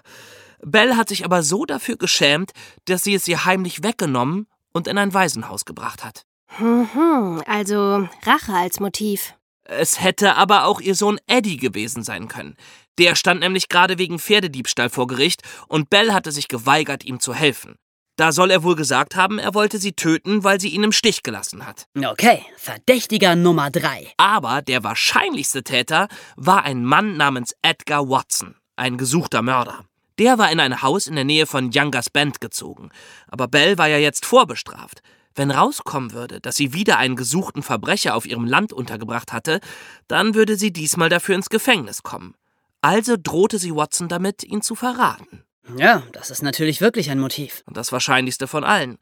Belle 0.62 0.98
hat 0.98 1.08
sich 1.08 1.24
aber 1.24 1.42
so 1.42 1.66
dafür 1.66 1.96
geschämt, 1.96 2.52
dass 2.84 3.04
sie 3.04 3.14
es 3.14 3.30
ihr 3.30 3.46
heimlich 3.46 3.82
weggenommen 3.82 4.48
und 4.74 4.90
in 4.90 4.98
ein 4.98 5.14
Waisenhaus 5.14 5.64
gebracht 5.64 6.04
hat. 6.04 6.26
Mhm, 6.60 7.42
also 7.46 8.10
Rache 8.24 8.54
als 8.54 8.82
Motiv. 8.82 9.36
Es 9.64 10.02
hätte 10.02 10.36
aber 10.36 10.66
auch 10.66 10.82
ihr 10.82 10.96
Sohn 10.96 11.18
Eddie 11.28 11.58
gewesen 11.58 12.04
sein 12.04 12.28
können. 12.28 12.58
Der 12.98 13.16
stand 13.16 13.40
nämlich 13.40 13.70
gerade 13.70 13.98
wegen 13.98 14.20
Pferdediebstahl 14.20 14.90
vor 14.90 15.08
Gericht 15.08 15.44
und 15.70 15.90
Bell 15.90 16.12
hatte 16.12 16.34
sich 16.34 16.50
geweigert, 16.50 17.06
ihm 17.06 17.22
zu 17.22 17.34
helfen. 17.34 17.78
Da 18.18 18.32
soll 18.32 18.50
er 18.50 18.64
wohl 18.64 18.76
gesagt 18.76 19.16
haben, 19.16 19.40
er 19.40 19.54
wollte 19.54 19.78
sie 19.78 19.92
töten, 19.94 20.44
weil 20.44 20.62
sie 20.62 20.70
ihn 20.70 20.84
im 20.84 20.94
Stich 20.94 21.22
gelassen 21.22 21.66
hat. 21.66 21.88
Okay, 21.98 22.42
Verdächtiger 22.58 23.36
Nummer 23.36 23.70
drei. 23.70 24.14
Aber 24.18 24.62
der 24.62 24.84
wahrscheinlichste 24.84 25.64
Täter 25.64 26.08
war 26.38 26.64
ein 26.64 26.86
Mann 26.86 27.18
namens 27.18 27.54
Edgar 27.62 28.08
Watson, 28.10 28.56
ein 28.78 28.98
gesuchter 28.98 29.42
Mörder. 29.42 29.86
Der 30.18 30.38
war 30.38 30.50
in 30.50 30.62
ein 30.62 30.82
Haus 30.82 31.08
in 31.08 31.16
der 31.16 31.26
Nähe 31.26 31.46
von 31.46 31.72
Youngers 31.74 32.10
Bend 32.10 32.40
gezogen. 32.40 32.90
Aber 33.28 33.50
Bell 33.50 33.78
war 33.78 33.88
ja 33.88 33.98
jetzt 33.98 34.26
vorbestraft. 34.26 35.02
Wenn 35.36 35.52
rauskommen 35.52 36.14
würde, 36.14 36.40
dass 36.40 36.56
sie 36.56 36.74
wieder 36.74 36.98
einen 36.98 37.18
gesuchten 37.18 37.62
Verbrecher 37.62 38.16
auf 38.16 38.26
ihrem 38.26 38.46
Land 38.46 38.72
untergebracht 38.72 39.34
hatte, 39.34 39.60
dann 40.08 40.34
würde 40.34 40.56
sie 40.56 40.72
diesmal 40.72 41.10
dafür 41.10 41.36
ins 41.36 41.50
Gefängnis 41.50 42.04
kommen. 42.04 42.36
Also 42.80 43.18
drohte 43.22 43.60
sie 43.60 43.76
Watson 43.76 44.08
damit, 44.08 44.46
ihn 44.46 44.62
zu 44.62 44.76
verraten. 44.76 45.44
Ja, 45.76 46.04
das 46.12 46.30
ist 46.30 46.44
natürlich 46.44 46.82
wirklich 46.82 47.10
ein 47.10 47.20
Motiv. 47.20 47.64
Und 47.66 47.78
das 47.78 47.92
wahrscheinlichste 47.92 48.48
von 48.48 48.64
allen. 48.64 48.98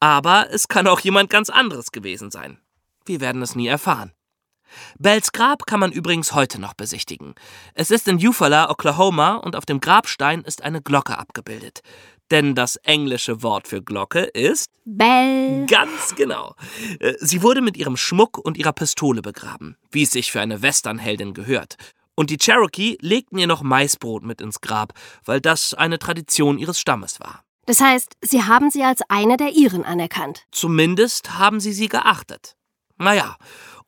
Aber 0.00 0.48
es 0.50 0.68
kann 0.68 0.86
auch 0.86 1.00
jemand 1.00 1.30
ganz 1.30 1.50
anderes 1.50 1.92
gewesen 1.92 2.30
sein. 2.30 2.58
Wir 3.04 3.20
werden 3.20 3.42
es 3.42 3.54
nie 3.54 3.68
erfahren. 3.68 4.12
Bells 4.98 5.32
Grab 5.32 5.66
kann 5.66 5.80
man 5.80 5.92
übrigens 5.92 6.32
heute 6.32 6.60
noch 6.60 6.74
besichtigen. 6.74 7.34
Es 7.74 7.90
ist 7.90 8.06
in 8.08 8.24
Eufaula, 8.24 8.70
Oklahoma, 8.70 9.34
und 9.34 9.56
auf 9.56 9.66
dem 9.66 9.80
Grabstein 9.80 10.42
ist 10.42 10.62
eine 10.62 10.80
Glocke 10.80 11.18
abgebildet. 11.18 11.80
Denn 12.30 12.54
das 12.54 12.76
englische 12.76 13.42
Wort 13.42 13.66
für 13.66 13.82
Glocke 13.82 14.20
ist 14.20 14.70
Bell. 14.84 15.66
Ganz 15.66 16.14
genau. 16.14 16.54
Äh, 17.00 17.14
Sie 17.18 17.42
wurde 17.42 17.60
mit 17.60 17.76
ihrem 17.76 17.96
Schmuck 17.96 18.38
und 18.38 18.56
ihrer 18.56 18.72
Pistole 18.72 19.20
begraben, 19.20 19.76
wie 19.90 20.04
es 20.04 20.12
sich 20.12 20.30
für 20.30 20.40
eine 20.40 20.62
Westernheldin 20.62 21.34
gehört. 21.34 21.76
Und 22.20 22.28
die 22.28 22.36
Cherokee 22.36 22.98
legten 23.00 23.38
ihr 23.38 23.46
noch 23.46 23.62
Maisbrot 23.62 24.24
mit 24.24 24.42
ins 24.42 24.60
Grab, 24.60 24.92
weil 25.24 25.40
das 25.40 25.72
eine 25.72 25.98
Tradition 25.98 26.58
ihres 26.58 26.78
Stammes 26.78 27.18
war. 27.18 27.44
Das 27.64 27.80
heißt, 27.80 28.12
Sie 28.20 28.42
haben 28.42 28.70
sie 28.70 28.82
als 28.82 29.00
eine 29.08 29.38
der 29.38 29.52
Ihren 29.52 29.86
anerkannt. 29.86 30.44
Zumindest 30.52 31.38
haben 31.38 31.60
sie 31.60 31.72
sie 31.72 31.88
geachtet. 31.88 32.56
Naja, 32.98 33.36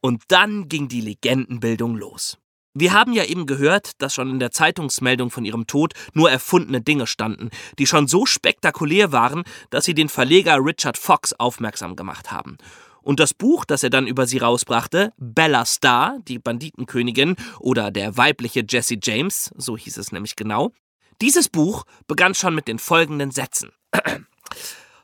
und 0.00 0.22
dann 0.28 0.70
ging 0.70 0.88
die 0.88 1.02
Legendenbildung 1.02 1.94
los. 1.94 2.38
Wir 2.72 2.94
haben 2.94 3.12
ja 3.12 3.24
eben 3.24 3.44
gehört, 3.44 4.00
dass 4.00 4.14
schon 4.14 4.30
in 4.30 4.38
der 4.38 4.50
Zeitungsmeldung 4.50 5.30
von 5.30 5.44
ihrem 5.44 5.66
Tod 5.66 5.92
nur 6.14 6.30
erfundene 6.30 6.80
Dinge 6.80 7.06
standen, 7.06 7.50
die 7.78 7.86
schon 7.86 8.08
so 8.08 8.24
spektakulär 8.24 9.12
waren, 9.12 9.42
dass 9.68 9.84
sie 9.84 9.92
den 9.92 10.08
Verleger 10.08 10.56
Richard 10.58 10.96
Fox 10.96 11.34
aufmerksam 11.34 11.96
gemacht 11.96 12.32
haben. 12.32 12.56
Und 13.02 13.20
das 13.20 13.34
Buch, 13.34 13.64
das 13.64 13.82
er 13.82 13.90
dann 13.90 14.06
über 14.06 14.26
sie 14.26 14.38
rausbrachte, 14.38 15.12
Bella 15.16 15.64
Star, 15.64 16.18
die 16.26 16.38
Banditenkönigin 16.38 17.36
oder 17.58 17.90
der 17.90 18.16
weibliche 18.16 18.64
Jesse 18.68 18.96
James, 19.02 19.50
so 19.56 19.76
hieß 19.76 19.96
es 19.98 20.12
nämlich 20.12 20.36
genau, 20.36 20.72
dieses 21.20 21.48
Buch 21.48 21.84
begann 22.06 22.34
schon 22.34 22.54
mit 22.54 22.68
den 22.68 22.78
folgenden 22.78 23.30
Sätzen. 23.30 23.70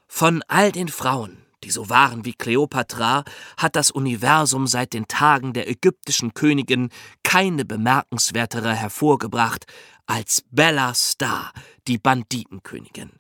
Von 0.07 0.43
all 0.49 0.73
den 0.73 0.89
Frauen, 0.89 1.45
die 1.65 1.71
so 1.71 1.91
waren 1.91 2.25
wie 2.25 2.33
Kleopatra, 2.33 3.25
hat 3.57 3.77
das 3.77 3.91
Universum 3.91 4.67
seit 4.67 4.95
den 4.95 5.07
Tagen 5.07 5.53
der 5.53 5.69
ägyptischen 5.69 6.35
Königin 6.35 6.89
keine 7.23 7.65
bemerkenswertere 7.65 8.75
hervorgebracht 8.75 9.67
als 10.07 10.45
Bella 10.51 10.95
Star, 10.95 11.53
die 11.87 11.99
Banditenkönigin. 11.99 13.13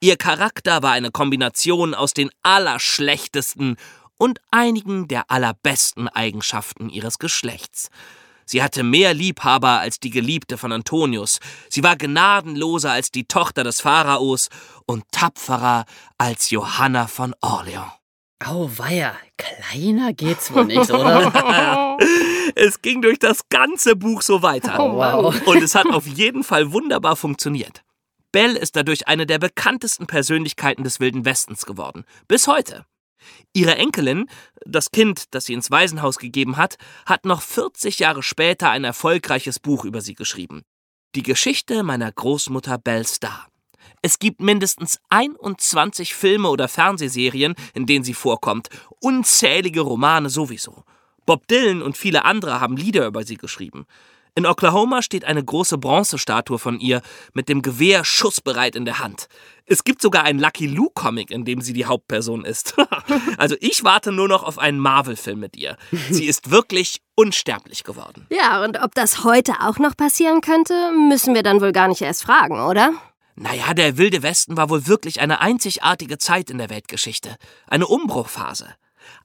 Ihr 0.00 0.16
Charakter 0.16 0.82
war 0.82 0.92
eine 0.92 1.10
Kombination 1.10 1.92
aus 1.92 2.14
den 2.14 2.30
allerschlechtesten 2.42 3.76
und 4.18 4.40
einigen 4.50 5.08
der 5.08 5.30
allerbesten 5.30 6.08
Eigenschaften 6.08 6.90
ihres 6.90 7.18
Geschlechts. 7.18 7.90
Sie 8.44 8.62
hatte 8.62 8.82
mehr 8.82 9.12
Liebhaber 9.14 9.78
als 9.80 10.00
die 10.00 10.10
Geliebte 10.10 10.56
von 10.56 10.72
Antonius. 10.72 11.38
Sie 11.68 11.82
war 11.82 11.96
gnadenloser 11.96 12.92
als 12.92 13.10
die 13.10 13.24
Tochter 13.24 13.62
des 13.62 13.80
Pharaos 13.80 14.48
und 14.86 15.04
tapferer 15.12 15.84
als 16.16 16.50
Johanna 16.50 17.06
von 17.08 17.34
Orleans. 17.42 17.92
Auweia, 18.44 19.14
kleiner 19.36 20.12
geht's 20.12 20.52
wohl 20.52 20.66
nicht, 20.66 20.90
oder? 20.90 21.96
Es 22.54 22.80
ging 22.82 23.02
durch 23.02 23.18
das 23.18 23.48
ganze 23.50 23.94
Buch 23.94 24.22
so 24.22 24.42
weiter. 24.42 24.80
Oh, 24.80 24.96
wow. 24.96 25.46
Und 25.46 25.62
es 25.62 25.74
hat 25.74 25.86
auf 25.86 26.06
jeden 26.06 26.42
Fall 26.42 26.72
wunderbar 26.72 27.14
funktioniert. 27.14 27.82
Bell 28.32 28.56
ist 28.56 28.74
dadurch 28.74 29.06
eine 29.06 29.26
der 29.26 29.38
bekanntesten 29.38 30.06
Persönlichkeiten 30.06 30.82
des 30.82 30.98
Wilden 30.98 31.24
Westens 31.24 31.66
geworden. 31.66 32.04
Bis 32.26 32.48
heute. 32.48 32.84
Ihre 33.52 33.76
Enkelin, 33.76 34.26
das 34.64 34.90
Kind, 34.90 35.34
das 35.34 35.46
sie 35.46 35.54
ins 35.54 35.70
Waisenhaus 35.70 36.18
gegeben 36.18 36.56
hat, 36.56 36.76
hat 37.06 37.24
noch 37.24 37.42
40 37.42 37.98
Jahre 37.98 38.22
später 38.22 38.70
ein 38.70 38.84
erfolgreiches 38.84 39.58
Buch 39.58 39.84
über 39.84 40.00
sie 40.00 40.14
geschrieben. 40.14 40.62
Die 41.14 41.22
Geschichte 41.22 41.82
meiner 41.82 42.12
Großmutter 42.12 42.78
Belle 42.78 43.04
Star. 43.04 43.48
Es 44.02 44.18
gibt 44.18 44.40
mindestens 44.40 44.98
21 45.08 46.14
Filme 46.14 46.48
oder 46.48 46.68
Fernsehserien, 46.68 47.54
in 47.74 47.86
denen 47.86 48.04
sie 48.04 48.14
vorkommt, 48.14 48.68
unzählige 49.00 49.80
Romane 49.80 50.30
sowieso. 50.30 50.84
Bob 51.26 51.46
Dylan 51.48 51.82
und 51.82 51.96
viele 51.96 52.24
andere 52.24 52.60
haben 52.60 52.76
Lieder 52.76 53.06
über 53.06 53.24
sie 53.24 53.36
geschrieben. 53.36 53.86
In 54.38 54.46
Oklahoma 54.46 55.02
steht 55.02 55.24
eine 55.24 55.44
große 55.44 55.78
Bronzestatue 55.78 56.60
von 56.60 56.78
ihr 56.78 57.02
mit 57.34 57.48
dem 57.48 57.60
Gewehr 57.60 58.04
schussbereit 58.04 58.76
in 58.76 58.84
der 58.84 59.00
Hand. 59.00 59.26
Es 59.66 59.82
gibt 59.82 60.00
sogar 60.00 60.22
einen 60.22 60.38
Lucky 60.38 60.68
Luke-Comic, 60.68 61.32
in 61.32 61.44
dem 61.44 61.60
sie 61.60 61.72
die 61.72 61.86
Hauptperson 61.86 62.44
ist. 62.44 62.76
also 63.36 63.56
ich 63.58 63.82
warte 63.82 64.12
nur 64.12 64.28
noch 64.28 64.44
auf 64.44 64.60
einen 64.60 64.78
Marvel-Film 64.78 65.40
mit 65.40 65.56
ihr. 65.56 65.76
Sie 66.08 66.26
ist 66.26 66.52
wirklich 66.52 67.00
unsterblich 67.16 67.82
geworden. 67.82 68.28
Ja, 68.30 68.62
und 68.62 68.80
ob 68.80 68.94
das 68.94 69.24
heute 69.24 69.54
auch 69.58 69.80
noch 69.80 69.96
passieren 69.96 70.40
könnte, 70.40 70.92
müssen 70.92 71.34
wir 71.34 71.42
dann 71.42 71.60
wohl 71.60 71.72
gar 71.72 71.88
nicht 71.88 72.02
erst 72.02 72.22
fragen, 72.22 72.60
oder? 72.60 72.92
Naja, 73.34 73.74
der 73.74 73.98
Wilde 73.98 74.22
Westen 74.22 74.56
war 74.56 74.70
wohl 74.70 74.86
wirklich 74.86 75.20
eine 75.20 75.40
einzigartige 75.40 76.18
Zeit 76.18 76.48
in 76.48 76.58
der 76.58 76.70
Weltgeschichte. 76.70 77.34
Eine 77.66 77.88
Umbruchphase. 77.88 78.68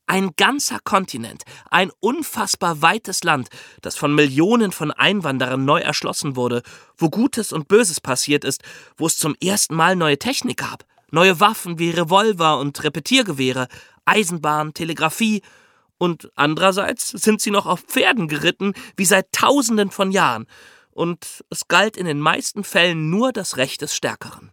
Ein 0.05 0.31
ganzer 0.35 0.79
Kontinent, 0.83 1.43
ein 1.69 1.91
unfassbar 1.99 2.81
weites 2.81 3.23
Land, 3.23 3.49
das 3.81 3.95
von 3.95 4.13
Millionen 4.13 4.71
von 4.71 4.91
Einwanderern 4.91 5.65
neu 5.65 5.79
erschlossen 5.79 6.35
wurde, 6.35 6.61
wo 6.97 7.09
Gutes 7.09 7.53
und 7.53 7.67
Böses 7.67 8.01
passiert 8.01 8.43
ist, 8.43 8.61
wo 8.97 9.07
es 9.07 9.17
zum 9.17 9.35
ersten 9.41 9.75
Mal 9.75 9.95
neue 9.95 10.19
Technik 10.19 10.57
gab, 10.57 10.85
neue 11.11 11.39
Waffen 11.39 11.79
wie 11.79 11.91
Revolver 11.91 12.59
und 12.59 12.83
Repetiergewehre, 12.83 13.67
Eisenbahn, 14.05 14.73
Telegrafie, 14.73 15.41
und 15.97 16.31
andererseits 16.35 17.09
sind 17.09 17.39
sie 17.39 17.51
noch 17.51 17.65
auf 17.65 17.81
Pferden 17.81 18.27
geritten, 18.27 18.73
wie 18.97 19.05
seit 19.05 19.31
Tausenden 19.31 19.91
von 19.91 20.11
Jahren, 20.11 20.47
und 20.91 21.43
es 21.49 21.67
galt 21.67 21.97
in 21.97 22.05
den 22.05 22.19
meisten 22.19 22.63
Fällen 22.63 23.09
nur 23.09 23.31
das 23.31 23.57
Recht 23.57 23.81
des 23.81 23.95
Stärkeren. 23.95 24.52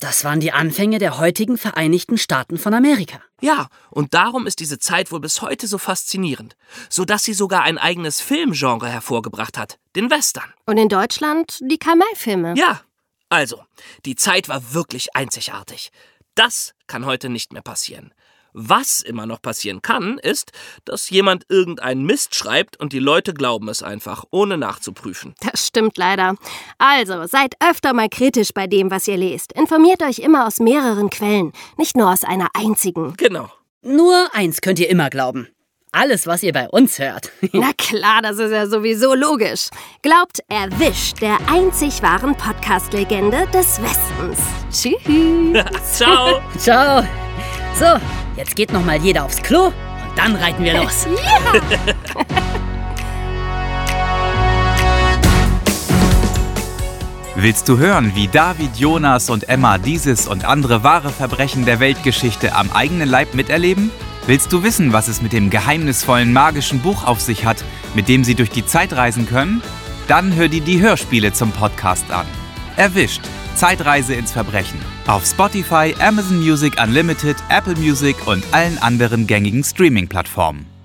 Das 0.00 0.24
waren 0.24 0.40
die 0.40 0.52
Anfänge 0.52 0.98
der 0.98 1.18
heutigen 1.18 1.56
Vereinigten 1.56 2.18
Staaten 2.18 2.58
von 2.58 2.74
Amerika. 2.74 3.20
Ja, 3.40 3.68
und 3.90 4.14
darum 4.14 4.46
ist 4.46 4.60
diese 4.60 4.78
Zeit 4.78 5.10
wohl 5.12 5.20
bis 5.20 5.42
heute 5.42 5.66
so 5.66 5.78
faszinierend, 5.78 6.56
so 6.88 7.04
dass 7.04 7.22
sie 7.22 7.34
sogar 7.34 7.62
ein 7.62 7.78
eigenes 7.78 8.20
Filmgenre 8.20 8.88
hervorgebracht 8.88 9.56
hat, 9.56 9.78
den 9.94 10.10
Western. 10.10 10.52
Und 10.66 10.78
in 10.78 10.88
Deutschland 10.88 11.58
die 11.62 11.78
Kamei-Filme. 11.78 12.54
Ja, 12.56 12.80
also, 13.28 13.64
die 14.04 14.16
Zeit 14.16 14.48
war 14.48 14.74
wirklich 14.74 15.16
einzigartig. 15.16 15.90
Das 16.34 16.74
kann 16.86 17.06
heute 17.06 17.28
nicht 17.28 17.52
mehr 17.52 17.62
passieren. 17.62 18.12
Was 18.58 19.02
immer 19.02 19.26
noch 19.26 19.42
passieren 19.42 19.82
kann, 19.82 20.16
ist, 20.16 20.50
dass 20.86 21.10
jemand 21.10 21.44
irgendeinen 21.50 22.06
Mist 22.06 22.34
schreibt 22.34 22.78
und 22.78 22.94
die 22.94 22.98
Leute 22.98 23.34
glauben 23.34 23.68
es 23.68 23.82
einfach, 23.82 24.24
ohne 24.30 24.56
nachzuprüfen. 24.56 25.34
Das 25.40 25.66
stimmt 25.66 25.98
leider. 25.98 26.36
Also, 26.78 27.26
seid 27.26 27.54
öfter 27.60 27.92
mal 27.92 28.08
kritisch 28.08 28.54
bei 28.54 28.66
dem, 28.66 28.90
was 28.90 29.08
ihr 29.08 29.18
lest. 29.18 29.52
Informiert 29.52 30.02
euch 30.02 30.20
immer 30.20 30.46
aus 30.46 30.58
mehreren 30.58 31.10
Quellen, 31.10 31.52
nicht 31.76 31.98
nur 31.98 32.10
aus 32.10 32.24
einer 32.24 32.48
einzigen. 32.54 33.12
Genau. 33.18 33.50
Nur 33.82 34.30
eins 34.32 34.62
könnt 34.62 34.78
ihr 34.78 34.88
immer 34.88 35.10
glauben. 35.10 35.48
Alles, 35.92 36.26
was 36.26 36.42
ihr 36.42 36.54
bei 36.54 36.66
uns 36.70 36.98
hört. 36.98 37.30
Na 37.52 37.72
klar, 37.76 38.22
das 38.22 38.38
ist 38.38 38.52
ja 38.52 38.66
sowieso 38.66 39.14
logisch. 39.14 39.68
Glaubt 40.00 40.40
erwischt 40.48 41.20
der 41.20 41.36
einzig 41.46 42.02
wahren 42.02 42.34
Podcast-Legende 42.34 43.46
des 43.52 43.82
Westens. 43.82 44.38
Tschüss. 44.70 45.98
Ciao. 45.98 46.40
Ciao. 46.58 47.02
So, 47.78 48.00
jetzt 48.36 48.56
geht 48.56 48.72
noch 48.72 48.84
mal 48.84 49.00
jeder 49.00 49.24
aufs 49.24 49.42
Klo 49.42 49.66
und 49.66 49.74
dann 50.16 50.36
reiten 50.36 50.62
wir 50.64 50.74
los. 50.74 51.06
Willst 57.38 57.68
du 57.68 57.76
hören, 57.76 58.12
wie 58.14 58.28
David, 58.28 58.76
Jonas 58.78 59.28
und 59.28 59.50
Emma 59.50 59.76
dieses 59.76 60.26
und 60.26 60.46
andere 60.46 60.82
wahre 60.82 61.10
Verbrechen 61.10 61.66
der 61.66 61.80
Weltgeschichte 61.80 62.54
am 62.54 62.72
eigenen 62.72 63.10
Leib 63.10 63.34
miterleben? 63.34 63.90
Willst 64.26 64.50
du 64.52 64.62
wissen, 64.62 64.94
was 64.94 65.06
es 65.06 65.20
mit 65.20 65.34
dem 65.34 65.50
geheimnisvollen 65.50 66.32
magischen 66.32 66.80
Buch 66.80 67.04
auf 67.04 67.20
sich 67.20 67.44
hat, 67.44 67.62
mit 67.94 68.08
dem 68.08 68.24
sie 68.24 68.34
durch 68.34 68.48
die 68.48 68.64
Zeit 68.64 68.94
reisen 68.94 69.28
können? 69.28 69.62
Dann 70.08 70.34
hör 70.34 70.48
dir 70.48 70.62
die 70.62 70.80
Hörspiele 70.80 71.34
zum 71.34 71.52
Podcast 71.52 72.10
an. 72.10 72.26
Erwischt, 72.76 73.20
Zeitreise 73.56 74.14
ins 74.14 74.32
Verbrechen. 74.32 74.78
Auf 75.06 75.24
Spotify, 75.24 75.94
Amazon 76.00 76.38
Music 76.38 76.80
Unlimited, 76.80 77.36
Apple 77.48 77.76
Music 77.76 78.16
und 78.26 78.44
allen 78.52 78.78
anderen 78.78 79.26
gängigen 79.26 79.64
Streaming-Plattformen. 79.64 80.75